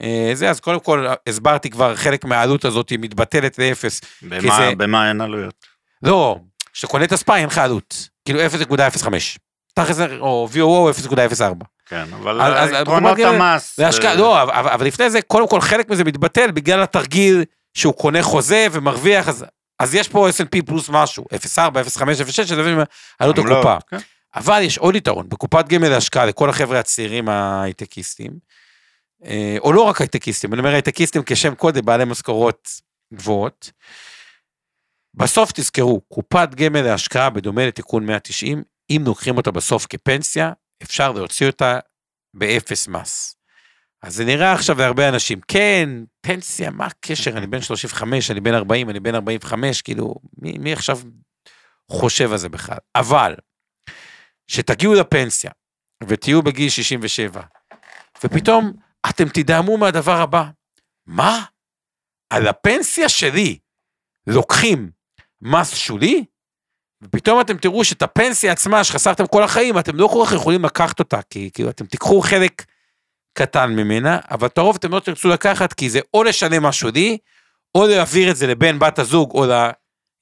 [0.01, 4.01] אה, זה, אז קודם כל הסברתי כבר, חלק מהעלות הזאת היא מתבטלת לאפס.
[4.21, 4.75] במה, זה...
[4.77, 5.55] במה אין עלויות?
[6.03, 6.39] לא,
[6.73, 9.07] כשאתה קונה את הספאי אין לך עלות, כאילו 0.05.
[9.73, 11.41] תכל'ס, או VOO 0.04.
[11.85, 12.41] כן, אבל
[12.75, 13.79] עקרונות המס...
[13.79, 18.23] להשקעה, לא, אבל, אבל לפני זה, קודם כל חלק מזה מתבטל בגלל התרגיל שהוא קונה
[18.23, 19.45] חוזה ומרוויח, אז
[19.79, 21.37] אז יש פה S&P פלוס משהו, 0.4,
[21.97, 22.83] 0.5, 0.6, שזה
[23.19, 23.77] עלות הקופה.
[23.89, 23.97] כן.
[24.35, 28.31] אבל יש עוד יתרון, בקופת גמל להשקעה לכל החבר'ה הצעירים ההייטקיסטים,
[29.25, 32.69] אה, או לא רק הייטקיסטים, אני אומר הייטקיסטים כשם קודם, בעלי משכורות
[33.13, 33.71] גבוהות.
[35.13, 40.51] בסוף תזכרו, קופת גמל להשקעה בדומה לתיקון 190, אם לוקחים אותה בסוף כפנסיה,
[40.83, 41.79] אפשר להוציא אותה
[42.33, 43.35] באפס מס.
[44.03, 45.89] אז זה נראה עכשיו להרבה אנשים, כן,
[46.21, 47.37] פנסיה, מה הקשר?
[47.37, 50.99] אני בן 35, אני בן 40, אני בן 45, כאילו, מי, מי עכשיו
[51.91, 52.77] חושב על זה בכלל?
[52.95, 53.35] אבל,
[54.47, 55.51] שתגיעו לפנסיה,
[56.07, 57.41] ותהיו בגיל 67,
[58.23, 58.73] ופתאום
[59.09, 60.43] אתם תדהמו מהדבר הבא,
[61.05, 61.43] מה?
[62.29, 63.57] על הפנסיה שלי
[64.27, 64.91] לוקחים
[65.41, 66.25] מס שולי?
[67.03, 70.99] ופתאום אתם תראו שאת הפנסיה עצמה שחסכתם כל החיים, אתם לא כל כך יכולים לקחת
[70.99, 72.63] אותה, כי כאילו אתם תיקחו חלק
[73.33, 77.17] קטן ממנה, אבל את הרוב אתם לא תרצו לקחת, כי זה או לשלם משהו לי,
[77.75, 79.45] או להעביר את זה לבן בת הזוג או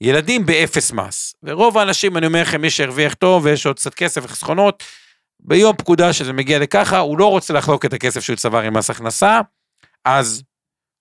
[0.02, 1.36] לילדים באפס מס.
[1.43, 4.84] ורוב האנשים, אני אומר לכם, מי שהרוויח טוב ויש עוד קצת כסף וחסכונות,
[5.39, 8.89] ביום פקודה שזה מגיע לככה, הוא לא רוצה לחלוק את הכסף שהוא צבר עם מס
[8.89, 9.41] הכנסה,
[10.06, 10.43] אז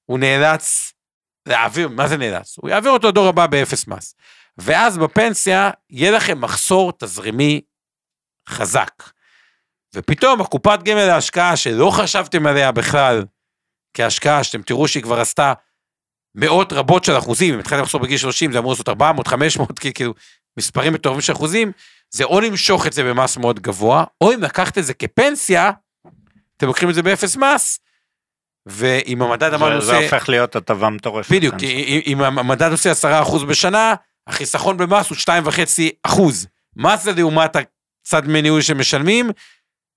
[0.07, 0.93] הוא נאלץ
[1.47, 2.57] להעביר, מה זה נאלץ?
[2.59, 4.15] הוא יעביר אותו לדור הבא באפס מס.
[4.59, 7.61] ואז בפנסיה יהיה לכם מחסור תזרימי
[8.49, 9.03] חזק.
[9.95, 13.25] ופתאום הקופת גמל להשקעה שלא חשבתם עליה בכלל
[13.95, 15.53] כהשקעה, שאתם תראו שהיא כבר עשתה
[16.35, 20.15] מאות רבות של אחוזים, אם התחלתם לחשוב בגיל 30 זה אמור לעשות 400, 500, כאילו
[20.59, 21.73] מספרים מטורפים של אחוזים,
[22.11, 25.71] זה או למשוך את זה במס מאוד גבוה, או אם לקחת את זה כפנסיה,
[26.57, 27.81] אתם לוקחים את זה באפס מס,
[28.67, 31.33] ואם המדד אמרנו זה, זה הופך להיות הטבה מטורפת.
[31.33, 31.59] בדיוק, כן.
[31.59, 33.95] כי אם המדד עושה 10% בשנה,
[34.27, 35.19] החיסכון במס הוא
[36.07, 36.21] 2.5%.
[36.77, 39.31] מס זה לעומת הצד דמי ניהול שמשלמים,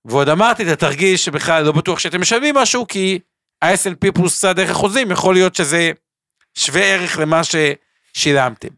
[0.04, 3.18] ועוד אמרתי, אתה תרגיש שבכלל לא בטוח שאתם משלמים משהו, כי
[3.62, 5.90] ה-S&P פלוס צד דרך החוזים, יכול להיות שזה
[6.54, 8.68] שווה ערך למה ששילמתם.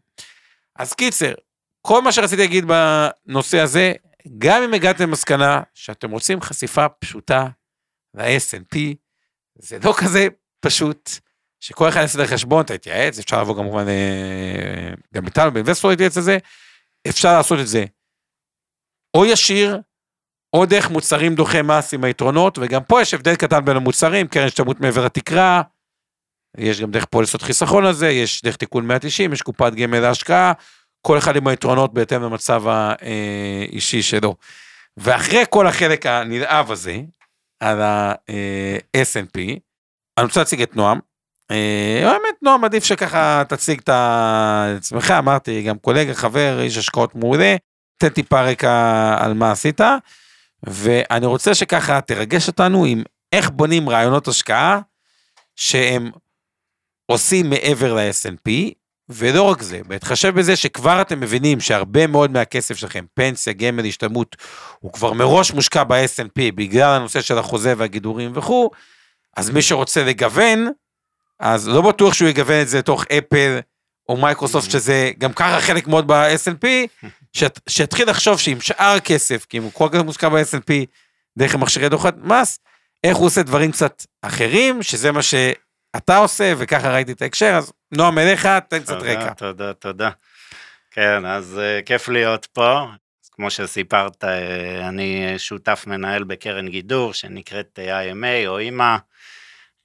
[0.75, 1.33] אז קיצר,
[1.81, 3.93] כל מה שרציתי להגיד בנושא הזה,
[4.37, 7.47] גם אם הגעתם למסקנה שאתם רוצים חשיפה פשוטה
[8.13, 8.77] ל-S&P,
[9.55, 10.27] זה לא כזה
[10.59, 11.09] פשוט,
[11.59, 16.37] שכל אחד יעשה חשבון, אתה תתייעץ, אפשר לבוא כמובן, אה, גם איתנו באינבסטור להתייעץ לזה,
[17.07, 17.85] אפשר לעשות את זה
[19.13, 19.77] או ישיר,
[20.57, 24.45] או דרך מוצרים דוחי מס עם היתרונות, וגם פה יש הבדל קטן בין המוצרים, קרן
[24.45, 25.61] השתלמות מעבר לתקרה,
[26.57, 30.53] יש גם דרך פוליסות חיסכון הזה, יש דרך תיקון 190, יש קופת גמל להשקעה,
[31.01, 34.35] כל אחד עם היתרונות בהתאם למצב האישי שלו.
[34.97, 36.97] ואחרי כל החלק הנלהב הזה,
[37.59, 39.39] על ה-S&P,
[40.17, 40.99] אני רוצה להציג את נועם.
[41.51, 43.89] אה, האמת, נועם, עדיף שככה תציג את
[44.77, 47.55] עצמך, אמרתי, גם קולגה, חבר, איש השקעות מעולה,
[47.97, 49.81] תן טיפה רקע על מה עשית,
[50.63, 54.79] ואני רוצה שככה תרגש אותנו עם איך בונים רעיונות השקעה
[55.55, 56.11] שהם
[57.05, 58.51] עושים מעבר ל-S&P,
[59.09, 64.35] ולא רק זה, בהתחשב בזה שכבר אתם מבינים שהרבה מאוד מהכסף שלכם, פנסיה, גמל, השתלמות,
[64.79, 68.69] הוא כבר מראש מושקע ב-S&P בגלל הנושא של החוזה והגידורים וכו',
[69.37, 70.67] אז מי שרוצה לגוון,
[71.39, 73.59] אז לא בטוח שהוא יגוון את זה לתוך אפל
[74.09, 76.65] או מייקרוסופט, שזה גם ככה חלק מאוד ב-S&P,
[77.69, 80.71] שיתחיל לחשוב שעם שאר הכסף, כי אם הוא כל כך מושקע ב-S&P
[81.37, 82.59] דרך המכשירי דוחות מס,
[83.03, 87.73] איך הוא עושה דברים קצת אחרים, שזה מה שאתה עושה, וככה ראיתי את ההקשר, אז
[87.91, 89.33] נועם אליך, תן קצת רקע.
[89.33, 90.09] תודה, תודה.
[90.91, 92.85] כן, אז uh, כיף להיות פה.
[93.31, 94.27] כמו שסיפרת, uh,
[94.89, 98.97] אני שותף מנהל בקרן גידור שנקראת IMA או אימא,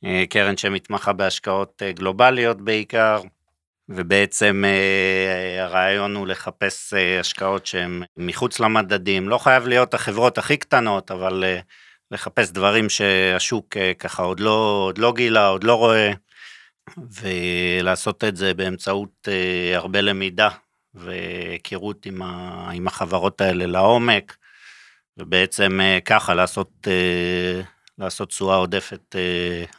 [0.05, 3.21] uh, קרן שמתמחה בהשקעות uh, גלובליות בעיקר,
[3.89, 10.57] ובעצם uh, הרעיון הוא לחפש uh, השקעות שהן מחוץ למדדים, לא חייב להיות החברות הכי
[10.57, 11.63] קטנות, אבל uh,
[12.11, 16.13] לחפש דברים שהשוק ככה עוד לא, עוד לא גילה, עוד לא רואה.
[17.23, 19.29] ולעשות את זה באמצעות
[19.75, 20.49] הרבה למידה
[20.95, 22.23] והיכרות עם,
[22.73, 24.37] עם החברות האלה לעומק,
[25.19, 26.87] ובעצם ככה לעשות,
[27.99, 29.17] לעשות תשואה עודפת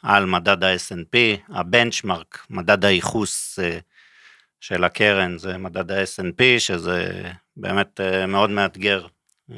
[0.04, 1.18] על מדד ה-S&P,
[1.50, 3.60] הבנצ'מרק, מדד הייחוס
[4.64, 7.24] של הקרן זה מדד ה-S&P, שזה
[7.58, 9.06] באמת uh, מאוד מאתגר
[9.52, 9.54] uh,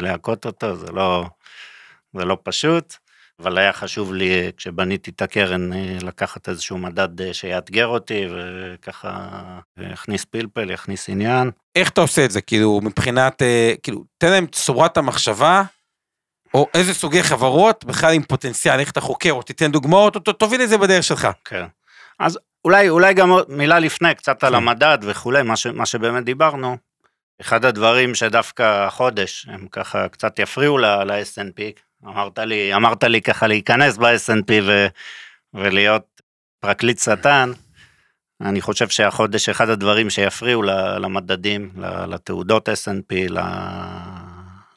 [0.00, 1.24] להכות אותו, זה לא,
[2.16, 2.94] זה לא פשוט.
[3.40, 9.28] אבל היה חשוב לי כשבניתי את הקרן אה, לקחת איזשהו מדד אה, שיאתגר אותי וככה
[9.78, 11.50] יכניס פלפל, יכניס עניין.
[11.76, 12.40] איך אתה עושה את זה?
[12.40, 15.62] כאילו מבחינת, אה, כאילו, תן להם צורת המחשבה,
[16.54, 20.62] או איזה סוגי חברות בכלל עם פוטנציאל, איך אתה חוקר, או תיתן דוגמאות, או תוביל
[20.62, 21.28] את זה בדרך שלך.
[21.44, 21.64] כן.
[22.18, 24.56] אז אולי, אולי גם מילה לפני, קצת על כן.
[24.56, 26.76] המדד וכולי, מה, ש, מה שבאמת דיברנו.
[27.40, 31.60] אחד הדברים שדווקא החודש הם ככה קצת יפריעו ל-SNP,
[32.04, 34.86] אמרת לי, אמרת לי ככה להיכנס ב-SNP ו,
[35.54, 36.22] ולהיות
[36.60, 37.52] פרקליט שטן,
[38.40, 40.62] אני חושב שהחודש אחד הדברים שיפריעו
[40.98, 41.70] למדדים,
[42.08, 43.32] לתעודות S&P,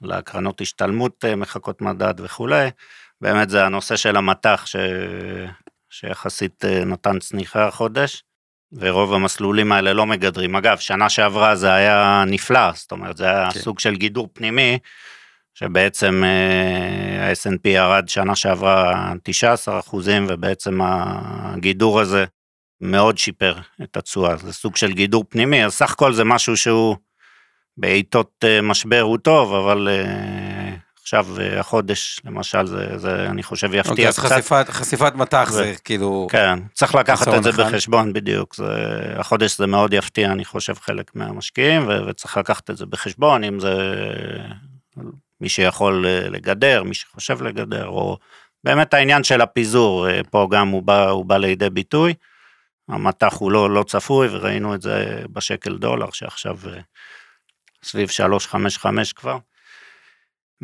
[0.02, 2.70] לקרנות השתלמות אה, מחכות מדד וכולי,
[3.22, 4.76] באמת זה הנושא של המטח ש...
[6.00, 8.24] שיחסית אה, נתן צניחה החודש,
[8.74, 10.56] ורוב המסלולים האלה לא מגדרים.
[10.56, 13.60] אגב, שנה שעברה זה היה נפלא, זאת אומרת, זה היה כן.
[13.60, 14.78] סוג של גידור פנימי,
[15.54, 22.26] שבעצם אה, ה-S&P ירד שנה שעברה 19 אחוזים, ובעצם הגידור הזה
[22.82, 26.96] מאוד שיפר את התשואה, זה סוג של גידור פנימי, אז סך הכל זה משהו שהוא
[27.78, 29.88] בעיתות אה, משבר הוא טוב, אבל
[31.06, 31.28] עכשיו
[31.60, 34.22] החודש למשל זה, זה אני חושב יפתיע אוקיי, קצת.
[34.22, 35.54] חשיפת, חשיפת מטח ו...
[35.54, 36.28] זה כאילו...
[36.32, 37.64] כן, צריך לקחת את זה אחד.
[37.64, 38.66] בחשבון בדיוק, זה,
[39.18, 43.60] החודש זה מאוד יפתיע אני חושב חלק מהמשקיעים ו, וצריך לקחת את זה בחשבון אם
[43.60, 43.74] זה
[45.42, 48.18] מי שיכול אה, לגדר, מי שחושב לגדר, או
[48.64, 52.14] באמת העניין של הפיזור, אה, פה גם הוא בא, הוא בא לידי ביטוי.
[52.90, 56.80] המטח הוא לא, לא צפוי, וראינו את זה בשקל דולר, שעכשיו אה,
[57.84, 59.38] סביב 355 כבר.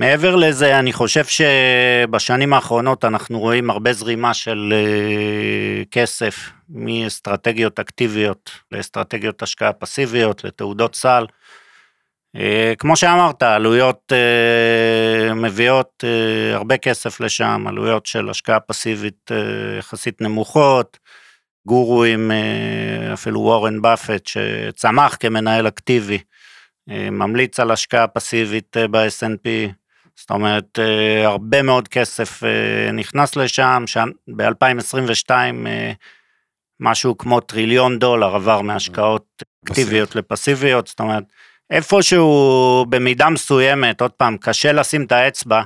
[0.02, 4.74] מעבר לזה, אני חושב שבשנים האחרונות אנחנו רואים הרבה זרימה של
[5.91, 11.26] כסף מאסטרטגיות אקטיביות לאסטרטגיות השקעה פסיביות, לתעודות סל.
[12.36, 19.32] אה, כמו שאמרת, עלויות אה, מביאות אה, הרבה כסף לשם, עלויות של השקעה פסיבית
[19.80, 20.97] יחסית נמוכות,
[21.68, 22.32] גורואים,
[23.14, 26.18] אפילו וורן באפט שצמח כמנהל אקטיבי,
[26.88, 29.72] ממליץ על השקעה פסיבית ב-S&P,
[30.22, 33.84] זאת אומרת, אה, הרבה מאוד כסף אה, נכנס לשם,
[34.36, 35.32] ב-2022
[36.80, 41.24] משהו כמו טריליון דולר עבר מהשקעות אקטיביות לפסיביות, זאת אומרת,
[41.69, 45.61] איפשהו במידה מסוימת, עוד פעם, קשה לשים את האצבע,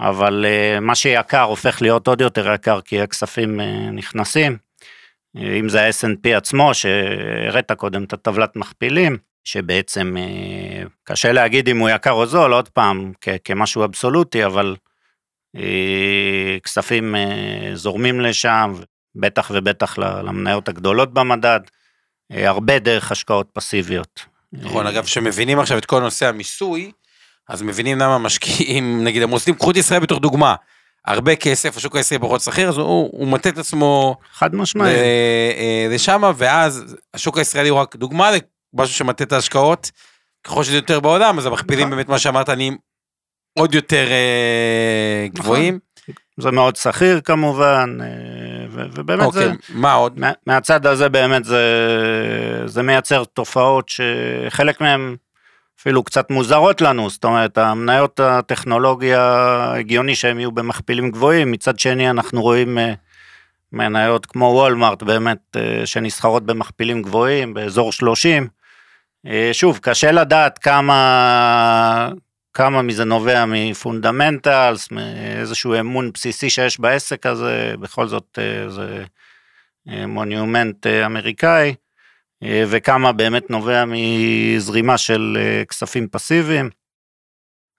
[0.00, 0.44] אבל
[0.80, 3.60] מה שיקר הופך להיות עוד יותר יקר כי הכספים
[3.92, 4.56] נכנסים.
[5.36, 9.18] אם זה ה-S&P עצמו, שהראית קודם את הטבלת מכפילים,
[9.48, 13.12] שבעצם אה, קשה להגיד אם הוא יקר או זול, עוד פעם,
[13.44, 14.76] כמשהו אבסולוטי, אבל
[15.56, 18.74] אה, כספים אה, זורמים לשם,
[19.14, 21.60] בטח ובטח למניות הגדולות במדד,
[22.30, 24.24] הרבה דרך השקעות פסיביות.
[24.52, 26.92] נכון, אגב, כשמבינים עכשיו את כל נושא המיסוי,
[27.48, 30.54] אז מבינים למה משקיעים, נגיד המוסדים, קחו את ישראל בתור דוגמה,
[31.06, 34.16] הרבה כסף, השוק הישראלי פחות שכיר, אז הוא, הוא מטה את עצמו...
[34.32, 34.94] חד משמעי.
[35.90, 38.30] לשם, ואז השוק הישראלי הוא רק דוגמה
[38.74, 39.90] משהו שמטה את ההשקעות,
[40.44, 41.90] ככל שזה יותר בעולם, אז המכפילים נכון.
[41.90, 42.76] באמת, מה שאמרת, נהיים
[43.58, 45.44] עוד יותר אה, נכון.
[45.44, 45.78] גבוהים.
[46.40, 48.06] זה מאוד שכיר כמובן, אה,
[48.70, 49.52] ובאמת אוקיי, זה...
[49.68, 50.20] מה עוד?
[50.46, 51.62] מהצד הזה באמת זה,
[52.66, 55.16] זה מייצר תופעות שחלק מהן
[55.80, 59.22] אפילו קצת מוזרות לנו, זאת אומרת, המניות הטכנולוגיה
[59.78, 62.92] הגיוני שהם יהיו במכפילים גבוהים, מצד שני אנחנו רואים אה,
[63.72, 68.48] מניות כמו וולמארט באמת שנסחרות במכפילים גבוהים, באזור 30, אה,
[69.52, 72.10] שוב, קשה לדעת כמה,
[72.54, 79.04] כמה מזה נובע מפונדמנטלס, מאיזשהו אמון בסיסי שיש בעסק הזה, בכל זאת אה, זה
[79.88, 81.74] אה, מונומנט אמריקאי,
[82.44, 85.38] וכמה באמת נובע מזרימה של
[85.68, 86.70] כספים פסיביים.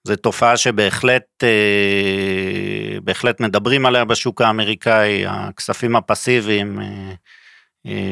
[0.07, 1.43] זו תופעה שבהחלט
[3.03, 7.13] בהחלט מדברים עליה בשוק האמריקאי, הכספים הפסיביים אה,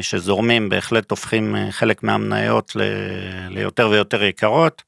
[0.02, 2.82] שזורמים בהחלט הופכים אה, חלק מהמניות ל,
[3.50, 4.84] ליותר ויותר יקרות.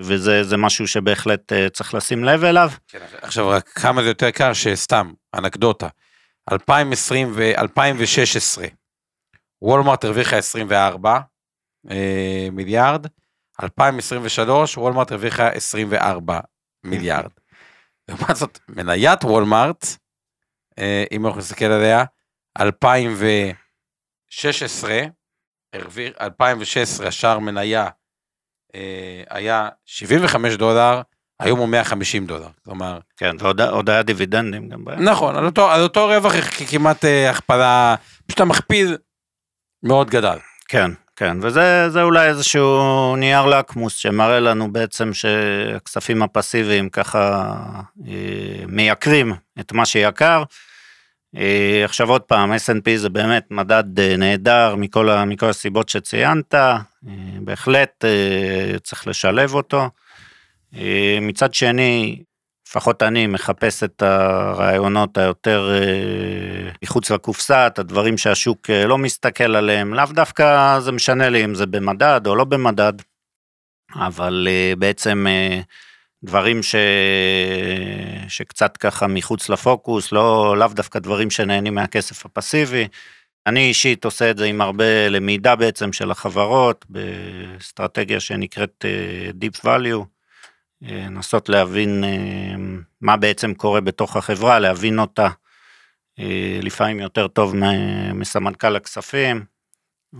[0.00, 2.70] וזה משהו שבהחלט אה, צריך לשים לב אליו.
[2.88, 5.88] כן, עכשיו רק כמה זה יותר יקר שסתם אנקדוטה.
[6.52, 8.62] 2020 ו-2016
[9.62, 11.20] וולמרט הרוויחה 24
[11.90, 13.06] אה, מיליארד,
[13.62, 16.40] 2023 וולמרט הרוויחה 24
[16.84, 17.30] מיליארד.
[18.08, 19.86] לעומת זאת מניית וולמרט,
[20.78, 22.04] אה, אם אנחנו נסתכל עליה,
[22.60, 25.00] 2016,
[26.20, 27.88] 2016 השער מניה
[28.74, 31.00] אה, היה 75 דולר,
[31.40, 32.98] היום הוא 150 דולר, כלומר...
[33.16, 35.00] כן, ועוד היה דיבידנדים גם בעיה.
[35.00, 36.32] נכון, על אותו, על אותו רווח
[36.70, 37.94] כמעט אה, הכפלה,
[38.26, 38.96] פשוט המכפיל
[39.82, 40.38] מאוד גדל.
[40.68, 47.52] כן, כן, וזה אולי איזשהו נייר לקמוס שמראה לנו בעצם שהכספים הפסיביים ככה
[48.08, 50.42] אה, מייקרים את מה שיקר.
[51.36, 56.78] אה, עכשיו עוד פעם, S&P זה באמת מדד אה, נהדר מכל, מכל הסיבות שציינת, אה,
[57.40, 58.04] בהחלט
[58.82, 59.90] צריך לשלב אותו.
[61.20, 62.22] מצד שני,
[62.68, 65.70] לפחות אני מחפש את הרעיונות היותר
[66.84, 71.66] מחוץ לקופסה, את הדברים שהשוק לא מסתכל עליהם, לאו דווקא זה משנה לי אם זה
[71.66, 72.92] במדד או לא במדד,
[73.94, 75.26] אבל בעצם
[76.24, 76.74] דברים ש...
[78.28, 82.88] שקצת ככה מחוץ לפוקוס, לא, לאו דווקא דברים שנהנים מהכסף הפסיבי.
[83.46, 89.64] אני אישית עושה את זה עם הרבה למידה בעצם של החברות, באסטרטגיה שנקראת אה, Deep
[89.64, 90.04] Value,
[90.84, 92.54] אה, לנסות להבין אה,
[93.00, 95.28] מה בעצם קורה בתוך החברה, להבין אותה
[96.62, 97.54] לפעמים יותר טוב
[98.14, 99.44] מסמנכ"ל הכספים,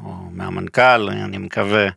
[0.05, 1.89] או מהמנכ"ל, אני מקווה.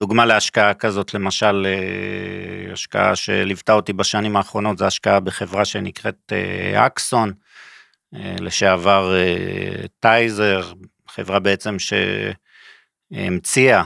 [0.00, 6.86] דוגמה להשקעה כזאת, למשל, אה, השקעה שליוותה אותי בשנים האחרונות, זו השקעה בחברה שנקראת אה,
[6.86, 7.32] אקסון,
[8.14, 9.14] אה, לשעבר
[10.00, 10.72] טייזר,
[11.08, 11.76] חברה בעצם
[13.12, 13.82] שהמציאה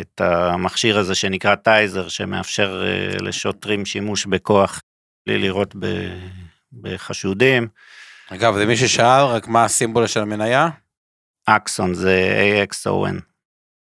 [0.00, 2.84] את המכשיר הזה שנקרא טייזר, שמאפשר
[3.20, 4.80] לשוטרים שימוש בכוח
[5.26, 5.74] בלי לראות
[6.72, 7.68] בחשודים.
[8.28, 10.68] אגב, למי ששאל, רק מה הסימבול של המניה?
[11.46, 13.35] אקסון זה AXON.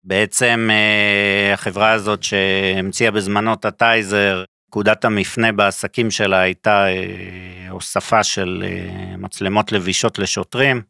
[0.03, 8.23] בעצם אה, החברה הזאת שהמציאה בזמנו את הטייזר, נקודת המפנה בעסקים שלה הייתה אה, הוספה
[8.23, 10.81] של אה, מצלמות לבישות לשוטרים.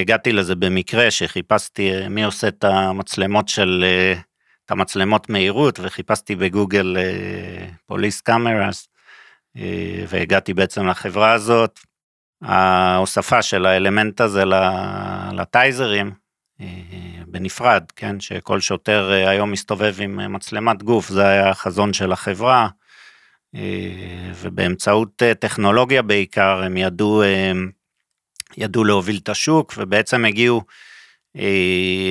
[0.00, 3.84] הגעתי לזה במקרה שחיפשתי מי עושה את המצלמות של,
[4.64, 6.96] את המצלמות מהירות וחיפשתי בגוגל
[7.86, 8.88] police cameras
[10.08, 11.80] והגעתי בעצם לחברה הזאת.
[12.42, 14.44] ההוספה של האלמנט הזה
[15.32, 16.12] לטייזרים
[17.34, 22.12] בנפרד, כן, שכל שוטר אה, היום מסתובב עם אה, מצלמת גוף, זה היה החזון של
[22.12, 22.68] החברה,
[23.54, 27.22] אה, ובאמצעות טכנולוגיה בעיקר הם ידעו,
[28.56, 30.62] ידעו להוביל את השוק, ובעצם הגיעו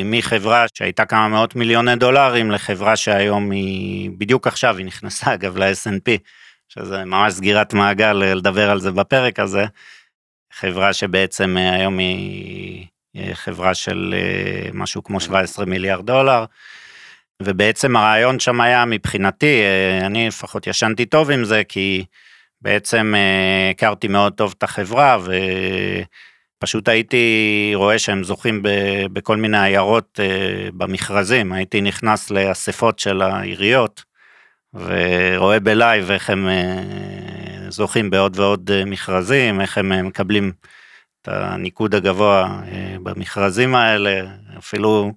[0.06, 6.10] מחברה שהייתה כמה מאות מיליוני דולרים לחברה שהיום היא, בדיוק עכשיו היא נכנסה אגב ל-S&P,
[6.70, 9.66] שזה ממש סגירת מעגל לדבר על זה בפרק הזה,
[10.54, 12.88] חברה שבעצם היום היא
[13.34, 14.16] חברה של
[14.74, 16.46] משהו כמו 17 מיליארד דולר.
[17.42, 19.62] ובעצם הרעיון שם היה מבחינתי,
[20.02, 22.06] אני לפחות ישנתי טוב עם זה, כי
[22.62, 23.14] בעצם
[23.72, 25.18] הכרתי מאוד טוב את החברה,
[26.60, 28.62] ופשוט הייתי רואה שהם זוכים
[29.14, 30.20] בכל מיני עיירות
[30.74, 34.04] במכרזים, הייתי נכנס לאספות של העיריות,
[34.74, 36.48] ורואה בלייב איך הם
[37.70, 40.52] זוכים בעוד ועוד מכרזים, איך הם מקבלים
[41.24, 42.60] את הניקוד הגבוה
[43.04, 44.22] במכרזים האלה,
[44.58, 45.12] אפילו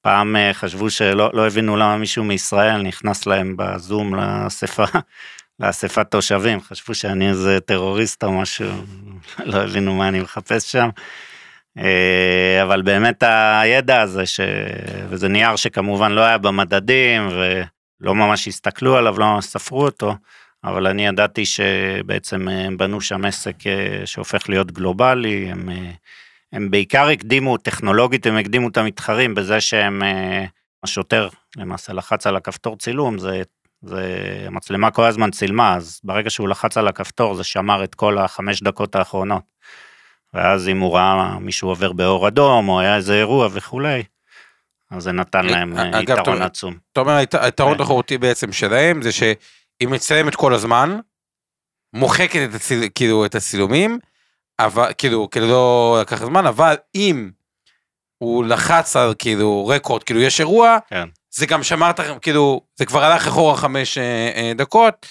[0.00, 4.84] פעם חשבו שלא לא הבינו למה מישהו מישראל נכנס להם בזום לאספה,
[5.60, 8.70] לאספת תושבים, חשבו שאני איזה טרוריסט או משהו,
[9.50, 10.88] לא הבינו מה אני מחפש שם.
[12.62, 13.22] אבל באמת
[13.60, 14.40] הידע הזה, ש...
[15.08, 20.14] וזה נייר שכמובן לא היה במדדים ולא ממש הסתכלו עליו, לא ספרו אותו,
[20.64, 23.56] אבל אני ידעתי שבעצם הם בנו שם עסק
[24.04, 25.68] שהופך להיות גלובלי, הם
[26.52, 30.44] הם בעיקר הקדימו, טכנולוגית הם הקדימו את המתחרים בזה שהם, אה,
[30.82, 33.42] השוטר למעשה לחץ על הכפתור צילום, זה,
[33.82, 38.18] זה, המצלמה כל הזמן צילמה, אז ברגע שהוא לחץ על הכפתור זה שמר את כל
[38.18, 39.42] החמש דקות האחרונות.
[40.34, 44.02] ואז אם הוא ראה מישהו עובר באור אדום, או היה איזה אירוע וכולי,
[44.90, 46.74] אז זה נתן אה, להם אה, אגב, יתרון עצום.
[46.92, 47.84] אתה אומר, היתרון כן.
[47.84, 49.10] תחרותי בעצם שלהם זה
[49.78, 50.98] שהיא מצלמת כל הזמן,
[51.92, 53.98] מוחקת את, הציל, כאילו, את הצילומים,
[54.58, 57.30] אבל כאילו, כאילו לא לקח זמן, אבל אם
[58.18, 61.08] הוא לחץ על כאילו רקורד, כאילו יש אירוע, כן.
[61.30, 65.06] זה גם שמרת, כאילו, זה כבר הלך אחורה חמש אה, אה, דקות.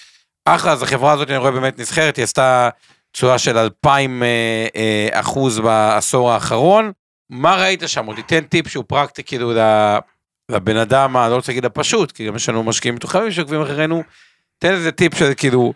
[0.46, 2.70] אחלה, אז החברה הזאת אני רואה באמת נסחרת, היא עשתה
[3.12, 6.92] תשואה של אלפיים אה, אה, אחוז בעשור האחרון.
[7.30, 8.06] מה ראית שם?
[8.06, 9.54] עוד תיתן טיפ שהוא פרקטי כאילו
[10.52, 14.04] לבן אדם, אני לא רוצה להגיד הפשוט, כי גם יש לנו משקיעים מתוחמים שעוקבים אחרינו,
[14.60, 15.74] תן איזה טיפ של כאילו,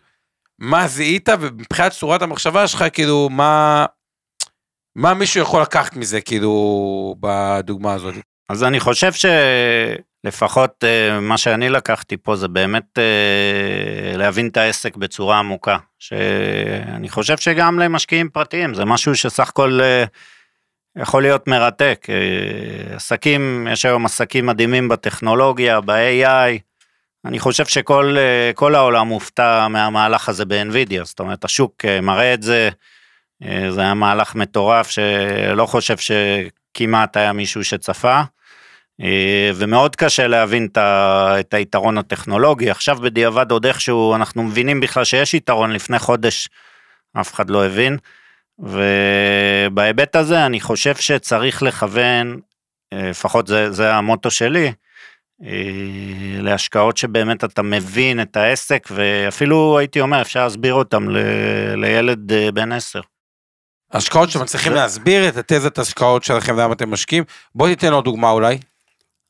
[0.59, 3.85] מה זיהית ומבחינת צורת המחשבה שלך כאילו מה
[4.95, 8.15] מה מישהו יכול לקחת מזה כאילו בדוגמה הזאת.
[8.49, 9.11] אז אני חושב
[10.23, 17.09] שלפחות אה, מה שאני לקחתי פה זה באמת אה, להבין את העסק בצורה עמוקה שאני
[17.09, 20.03] חושב שגם למשקיעים פרטיים זה משהו שסך הכל אה,
[20.95, 22.07] יכול להיות מרתק
[22.95, 26.70] עסקים יש היום עסקים מדהימים בטכנולוגיה ב-AI.
[27.25, 32.69] אני חושב שכל העולם מופתע מהמהלך הזה באנווידיה, זאת אומרת השוק אה, מראה את זה,
[33.43, 38.21] אה, זה היה מהלך מטורף שלא חושב שכמעט היה מישהו שצפה,
[39.01, 40.67] אה, ומאוד קשה להבין
[41.39, 46.49] את היתרון הטכנולוגי, עכשיו בדיעבד עוד איכשהו אנחנו מבינים בכלל שיש יתרון, לפני חודש
[47.13, 47.97] אף אחד לא הבין,
[48.59, 52.39] ובהיבט הזה אני חושב שצריך לכוון,
[52.93, 54.71] לפחות זה, זה המוטו שלי, אה,
[56.41, 61.17] להשקעות שבאמת אתה מבין את העסק ואפילו הייתי אומר אפשר להסביר אותם ל,
[61.75, 63.01] לילד אה, בן 10.
[63.91, 67.23] השקעות שמצליחים להסביר את התזת השקעות שלכם למה אתם משקיעים
[67.55, 68.57] בוא ניתן עוד דוגמה אולי.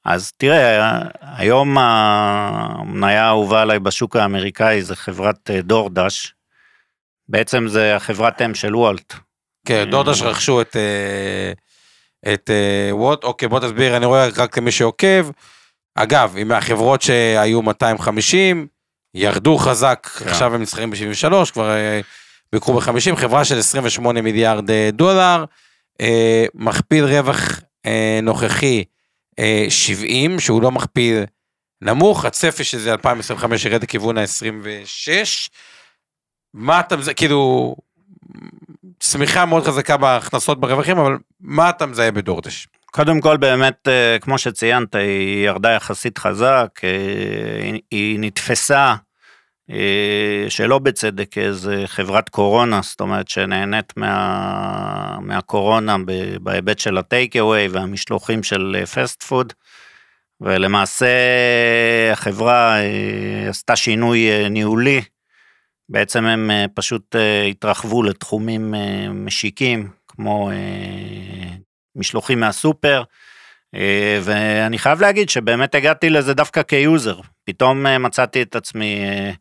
[0.05, 6.33] אז תראה היום המניה האהובה עליי בשוק האמריקאי זה חברת אה, דורדש.
[7.29, 9.13] בעצם זה החברת אם של וולט.
[9.65, 10.75] כן דורדש רכשו את
[12.33, 12.49] את
[12.91, 15.27] וולט אוקיי בוא תסביר אני רואה רק למי שעוקב.
[15.95, 18.67] אגב, עם החברות שהיו 250,
[19.15, 20.27] ירדו חזק, כן.
[20.29, 22.01] עכשיו הם נסחרים ב-73, כבר אה,
[22.53, 25.45] ביקרו ב-50, חברה של 28 מיליארד אה, דולר,
[26.01, 27.61] אה, מכפיל רווח
[28.23, 28.83] נוכחי
[29.69, 31.23] 70, שהוא לא מכפיל
[31.81, 35.49] נמוך, הצפי שזה 2025 ירד לכיוון ה-26.
[36.53, 37.75] מה אתה, כאילו,
[38.99, 42.67] צמיחה מאוד חזקה בהכנסות ברווחים, אבל מה אתה מזהה בדורדש?
[42.91, 48.95] קודם כל באמת, אה, כמו שציינת, היא ירדה יחסית חזק, אה, היא נתפסה
[49.69, 55.95] אה, שלא בצדק כאיזה חברת קורונה, זאת אומרת שנהנית מה, מהקורונה
[56.41, 59.53] בהיבט של הטייק אווי והמשלוחים של פסט פוד,
[60.41, 61.07] ולמעשה
[62.11, 62.75] החברה
[63.49, 65.01] עשתה שינוי ניהולי,
[65.89, 67.15] בעצם הם פשוט
[67.49, 68.73] התרחבו לתחומים
[69.09, 70.51] משיקים, כמו
[71.95, 73.03] משלוחים מהסופר,
[73.75, 79.31] אה, ואני חייב להגיד שבאמת הגעתי לזה דווקא כיוזר, פתאום אה, מצאתי את עצמי אה,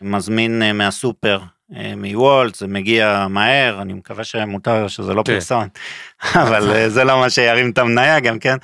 [0.00, 1.40] מזמין מהסופר
[1.96, 5.34] מוולט, זה מגיע מהר, אני מקווה שמותר שזה לא כן.
[5.34, 5.78] פרסומת,
[6.42, 8.56] אבל זה לא מה שירים את המניה גם כן,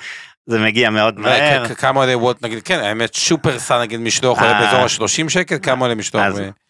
[0.47, 1.67] זה מגיע מאוד מהר.
[1.67, 4.61] כמה עולה וולט נגיד, כן, האמת שופרסל נגיד משלוח עולה אה.
[4.61, 6.23] באזור ה-30 שקל, כמה עולה משלוח?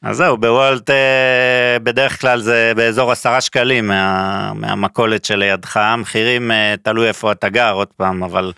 [0.03, 6.75] אז, זהו, בוולט אה, בדרך כלל זה באזור עשרה שקלים מה, מהמכולת שלידך, המחירים אה,
[6.83, 8.53] תלוי איפה אתה גר עוד פעם, אבל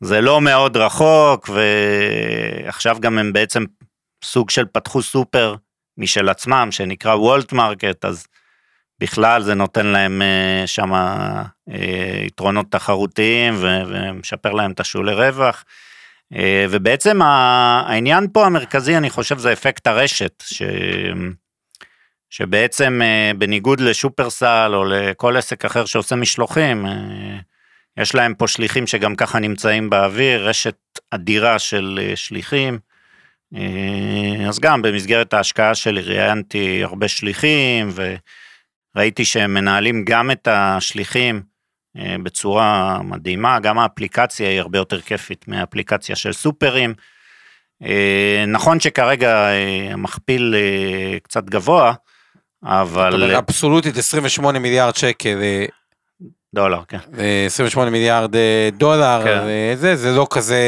[0.00, 3.64] זה לא מאוד רחוק, ועכשיו גם הם בעצם
[4.24, 5.54] סוג של פתחו סופר
[5.98, 8.26] משל עצמם, שנקרא Wolt Market, אז
[9.02, 11.42] בכלל זה נותן להם אה, שם אה,
[12.26, 15.64] יתרונות תחרותיים ו- ומשפר להם את השולי רווח.
[16.34, 20.62] אה, ובעצם העניין פה המרכזי, אני חושב, זה אפקט הרשת, ש...
[22.30, 23.00] שבעצם
[23.38, 26.86] בניגוד לשופרסל או לכל עסק אחר שעושה משלוחים,
[27.96, 30.76] יש להם פה שליחים שגם ככה נמצאים באוויר, רשת
[31.10, 32.78] אדירה של שליחים.
[34.48, 37.90] אז גם במסגרת ההשקעה שלי ראיינתי הרבה שליחים
[38.96, 41.42] וראיתי שהם מנהלים גם את השליחים
[41.98, 46.94] אה, בצורה מדהימה, גם האפליקציה היא הרבה יותר כיפית מהאפליקציה של סופרים.
[47.82, 50.54] אה, נכון שכרגע אה, המכפיל
[51.22, 51.94] קצת גבוה,
[52.64, 53.34] אבל...
[53.34, 55.38] אבסולוטית 28 מיליארד שקל,
[56.54, 56.98] דולר, כן.
[57.18, 58.34] אה, 28 מיליארד
[58.76, 59.76] דולר, כן.
[59.76, 60.58] זה, זה לא כזה...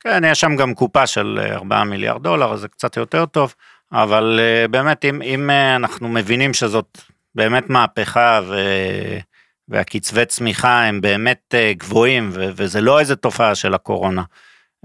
[0.00, 3.54] כן, יש שם גם קופה של אה, 4 מיליארד דולר, אז זה קצת יותר טוב,
[3.92, 6.98] אבל אה, באמת, אם, אם אה, אנחנו מבינים שזאת
[7.34, 8.56] באמת מהפכה ו...
[9.68, 12.48] והקצבי צמיחה הם באמת אה, גבוהים, ו...
[12.56, 14.22] וזה לא איזה תופעה של הקורונה,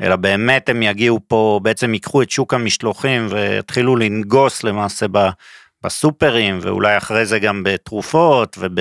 [0.02, 5.18] אלא באמת הם יגיעו פה, בעצם ייקחו את שוק המשלוחים ויתחילו לנגוס למעשה ב...
[5.84, 8.80] בסופרים, ואולי אחרי זה גם בתרופות, וב...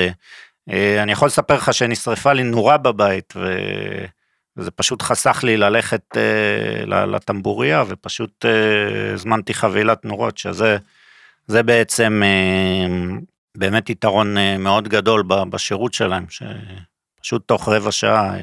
[1.03, 3.57] אני יכול לספר לך שנשרפה לי נורה בבית, ו...
[4.61, 10.77] וזה פשוט חסך לי ללכת אה, לטמבוריה, ופשוט אה, הזמנתי חבילת נורות, שזה
[11.47, 13.17] זה בעצם אה,
[13.57, 18.41] באמת יתרון אה, מאוד גדול ב- בשירות שלהם, שפשוט תוך רבע שעה אה,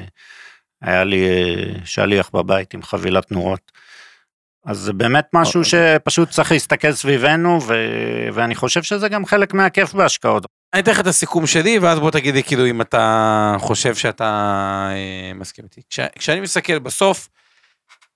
[0.81, 3.71] היה לי אה, שליח בבית עם חבילת נורות.
[4.65, 7.73] אז זה באמת משהו שפשוט צריך להסתכל סביבנו, ו...
[8.33, 10.45] ואני חושב שזה גם חלק מהכיף בהשקעות.
[10.73, 14.25] אני אתן לך את הסיכום שלי, ואז בוא תגיד לי כאילו אם אתה חושב שאתה
[14.91, 15.81] אה, מסכים איתי.
[15.89, 17.29] כש, כשאני מסתכל בסוף,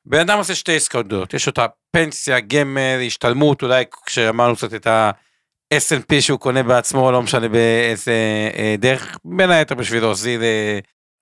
[0.06, 4.88] בן אדם עושה שתי עסקאות גדולות, יש אותה פנסיה, גמל, השתלמות, אולי כשאמרנו קצת את
[4.88, 8.14] ה-S&P שהוא קונה בעצמו, לא משנה באיזה
[8.58, 10.80] אה, דרך, בין היתר בשביל להוזיל, אה,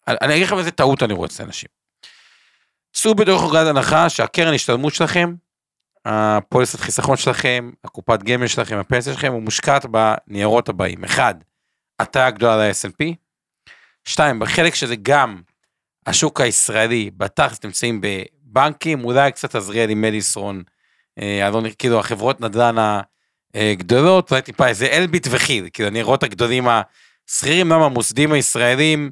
[0.07, 1.69] אני אגיד לכם איזה טעות אני רואה אצל אנשים.
[2.93, 5.33] צאו בתוך נקודת הנחה שהקרן השתלמות שלכם,
[6.05, 11.03] הפוליסת חיסכון שלכם, הקופת גמל שלכם, הפנסיה שלכם, הוא מושקעת בניירות הבאים.
[11.03, 11.35] אחד,
[11.99, 13.13] הטיה גדולה ל-S&P.
[14.05, 15.41] שתיים, בחלק שזה גם
[16.05, 20.63] השוק הישראלי, בתכלס נמצאים בבנקים, אולי קצת עזריאלי מדיסון,
[21.19, 22.99] אה, אז לא כאילו החברות נדל"ן
[23.53, 29.11] הגדולות, אולי טיפה איזה אלביט וכיל, כאילו הניירות הגדולים השכירים, למה המוסדים הישראלים,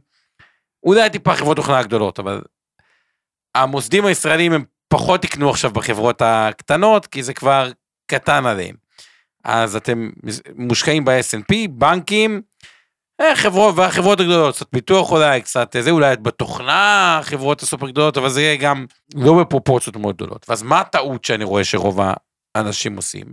[0.84, 2.42] אולי טיפה חברות תוכנה הגדולות, אבל
[3.56, 7.72] המוסדים הישראלים הם פחות יקנו עכשיו בחברות הקטנות, כי זה כבר
[8.08, 8.76] קטן עליהם.
[9.44, 10.10] אז אתם
[10.56, 12.42] מושקעים ב-S&P, בנקים,
[13.22, 18.30] אה, חברות, והחברות הגדולות, קצת פיתוח אולי, קצת זה, אולי בתוכנה, החברות הסופר גדולות, אבל
[18.30, 18.86] זה יהיה גם
[19.16, 20.46] לא בפרופורציות מאוד גדולות.
[20.50, 22.00] ואז מה הטעות שאני רואה שרוב
[22.56, 23.26] האנשים עושים?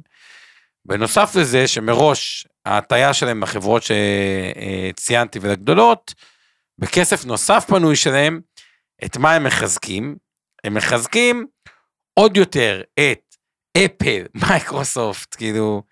[0.87, 6.15] בנוסף לזה, שמראש ההטייה שלהם בחברות שציינתי ולגדולות,
[6.79, 8.41] בכסף נוסף פנוי שלהם,
[9.05, 10.17] את מה הם מחזקים?
[10.65, 11.47] הם מחזקים
[12.15, 13.35] עוד יותר את
[13.77, 15.83] אפל, מייקרוסופט, כאילו,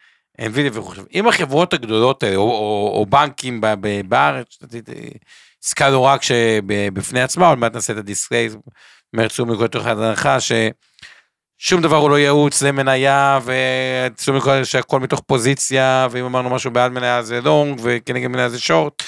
[0.41, 0.93] NVIDIA וכו'.
[1.14, 3.61] אם החברות הגדולות האלה, או, או, או בנקים
[4.09, 4.59] בארץ,
[5.64, 8.49] עסקה לא רק שבפני עצמה, עוד מעט נעשה את ה disclaimer,
[9.12, 16.09] צאו מכל אחד הנחה, ששום דבר הוא לא ייעוץ למניה, וצאו מכל שהכל מתוך פוזיציה,
[16.11, 19.03] ואם אמרנו משהו בעד מניה זה long, וכנגד מניה זה short,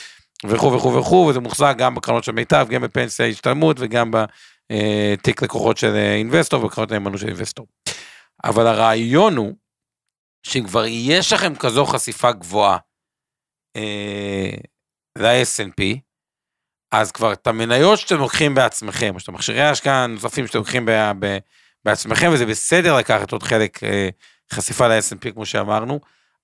[0.47, 4.11] וכו' וכו' וכו', וזה מוחזק גם בקרנות של מיטב, גם בפנסיה השתלמות, וגם
[4.73, 7.67] בתיק לקוחות של אינבסטור, ובקרנות נאמנות של אינבסטור.
[8.45, 9.55] אבל הרעיון הוא,
[10.47, 12.79] שאם כבר יש לכם כזו חשיפה גבוהה
[13.77, 14.51] אה,
[15.19, 15.99] ל-S&P,
[16.93, 20.89] אז כבר את המניות שאתם לוקחים בעצמכם, או שאתם מכשירי ההשקעה הנוספים שאתם לוקחים
[21.85, 24.09] בעצמכם, וזה בסדר לקחת עוד חלק אה,
[24.53, 26.01] חשיפה ל-S&P כמו שאמרנו,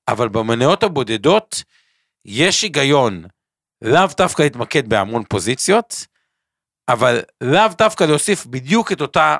[0.08, 1.62] אבל במניות הבודדות
[2.24, 3.24] יש היגיון
[3.82, 6.06] לאו דווקא להתמקד בהמון פוזיציות,
[6.92, 9.36] אבל לאו דווקא להוסיף בדיוק את אותה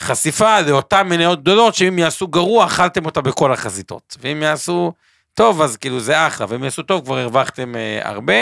[0.00, 4.16] חשיפה לאותן מניות גדולות, שאם יעשו גרוע, אכלתם אותה בכל החזיתות.
[4.20, 4.92] ואם יעשו
[5.34, 8.34] טוב, אז כאילו זה אחלה, ואם יעשו טוב, כבר הרווחתם אה, הרבה.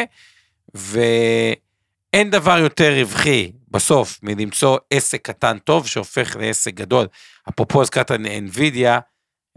[0.74, 7.06] ואין דבר יותר רווחי בסוף מלמצוא עסק קטן טוב שהופך לעסק גדול.
[7.48, 9.00] אפרופו הזכרת NVIDIA,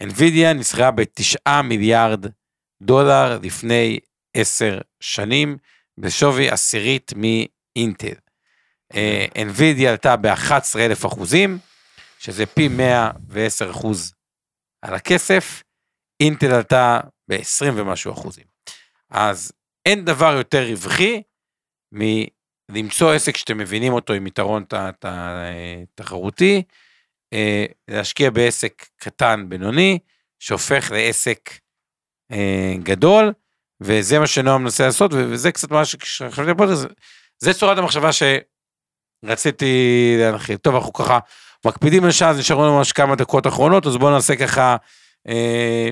[0.01, 2.25] NVIDIA נסחרה בתשעה מיליארד
[2.81, 3.99] דולר לפני
[4.33, 5.57] עשר שנים,
[5.97, 7.13] בשווי עשירית
[7.76, 8.13] אינטל.
[8.95, 11.57] אה, NVIDIA עלתה ב-11,000 אחוזים,
[12.19, 14.13] שזה פי 110 אחוז
[14.82, 15.63] על הכסף,
[16.19, 18.45] אינטל עלתה ב-20 ומשהו אחוזים.
[19.09, 19.51] אז
[19.86, 21.21] אין דבר יותר רווחי
[21.91, 24.63] מלמצוא עסק שאתם מבינים אותו עם יתרון
[25.95, 26.63] תחרותי,
[27.34, 29.99] אה, להשקיע בעסק קטן בינוני,
[30.39, 31.49] שהופך לעסק
[32.32, 33.34] אה, גדול,
[33.82, 36.88] וזה מה שנועם מנסה לעשות, וזה קצת מה שחשבתי על זה,
[37.39, 38.09] זה צורת המחשבה
[39.23, 40.57] שרציתי להנחיל.
[40.57, 41.19] טוב, אנחנו ככה
[41.65, 44.75] מקפידים על שעה, אז נשארו לנו ממש כמה דקות אחרונות, אז בואו נעשה ככה
[45.27, 45.89] אה,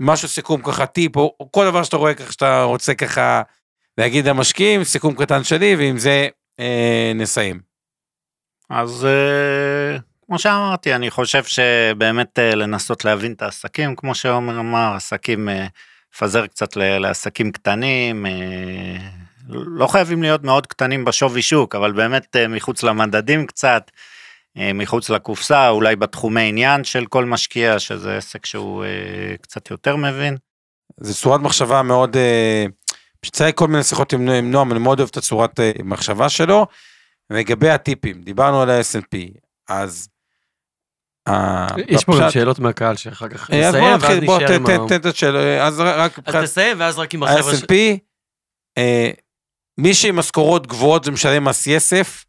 [0.00, 3.42] משהו סיכום ככה טיפ, או, או כל דבר שאתה רואה ככה שאתה רוצה ככה
[3.98, 6.28] להגיד למשקיעים, סיכום קטן שלי, ועם זה
[6.60, 7.60] אה, נסיים.
[8.70, 14.92] אז אה, כמו שאמרתי, אני חושב שבאמת אה, לנסות להבין את העסקים, כמו שעומר אמר,
[14.96, 15.66] עסקים, אה,
[16.14, 18.96] לפזר קצת לעסקים קטנים, אה,
[19.48, 23.90] לא חייבים להיות מאוד קטנים בשווי שוק, אבל באמת אה, מחוץ למדדים קצת,
[24.58, 29.96] אה, מחוץ לקופסה, אולי בתחומי עניין של כל משקיע, שזה עסק שהוא אה, קצת יותר
[29.96, 30.36] מבין.
[31.00, 32.16] זו צורת מחשבה מאוד,
[33.40, 36.66] לי כל מיני שיחות עם, עם נועם, אני מאוד אוהב את הצורת מחשבה שלו.
[37.30, 39.38] לגבי הטיפים, דיברנו על ה-S&P,
[39.68, 40.08] אז...
[41.88, 44.88] יש פה גם שאלות מהקהל שאחר כך נסיים, ואז נשאר עם ה...
[44.88, 47.52] תן את השאלות, אז רק אז תסיים, ואז רק עם החבר'ה...
[47.52, 47.74] ה-S&P,
[49.78, 52.24] מי שעם משכורות גבוהות ומשלם מס יסף,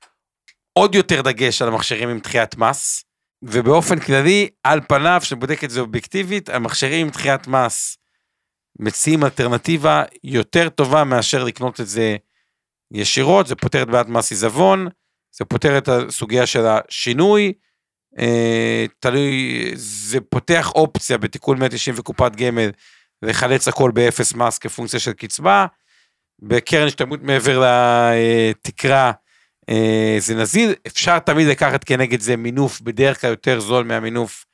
[0.74, 3.04] עוד יותר דגש על המכשירים עם דחיית מס,
[3.41, 7.98] ובאופן כללי, על פניו, שבודק את זה אובייקטיבית, המכשירים עם דחיית מס
[8.80, 12.16] מציעים אלטרנטיבה יותר טובה מאשר לקנות את זה
[12.91, 14.88] ישירות, זה פותר את בעיית מס עיזבון,
[15.32, 17.54] זה פותר את הסוגיה של השינוי,
[18.20, 22.72] אה, תלוי, זה פותח אופציה בתיקון 190 וקופת גמל
[23.22, 25.66] לחלץ הכל באפס מס כפונקציה של קצבה.
[26.42, 27.64] בקרן השתלמות מעבר
[28.12, 29.12] לתקרה
[29.70, 34.46] אה, זה נזיל, אפשר תמיד לקחת כנגד זה מינוף בדרך כלל יותר זול מהמינוף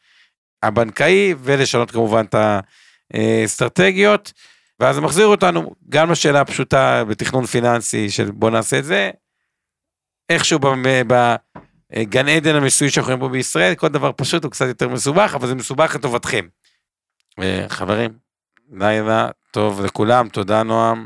[0.64, 2.36] הבנקאי ולשנות כמובן את
[3.14, 4.34] האסטרטגיות.
[4.80, 9.12] ואז זה מחזיר אותנו גם לשאלה הפשוטה בתכנון פיננסי של בוא נעשה את זה.
[10.30, 15.32] איכשהו בגן עדן המיסוי שאנחנו רואים פה בישראל, כל דבר פשוט הוא קצת יותר מסובך,
[15.36, 16.48] אבל זה מסובך לטובתכם.
[17.40, 18.12] אה, חברים,
[18.72, 21.06] לילה טוב לכולם, תודה נועם,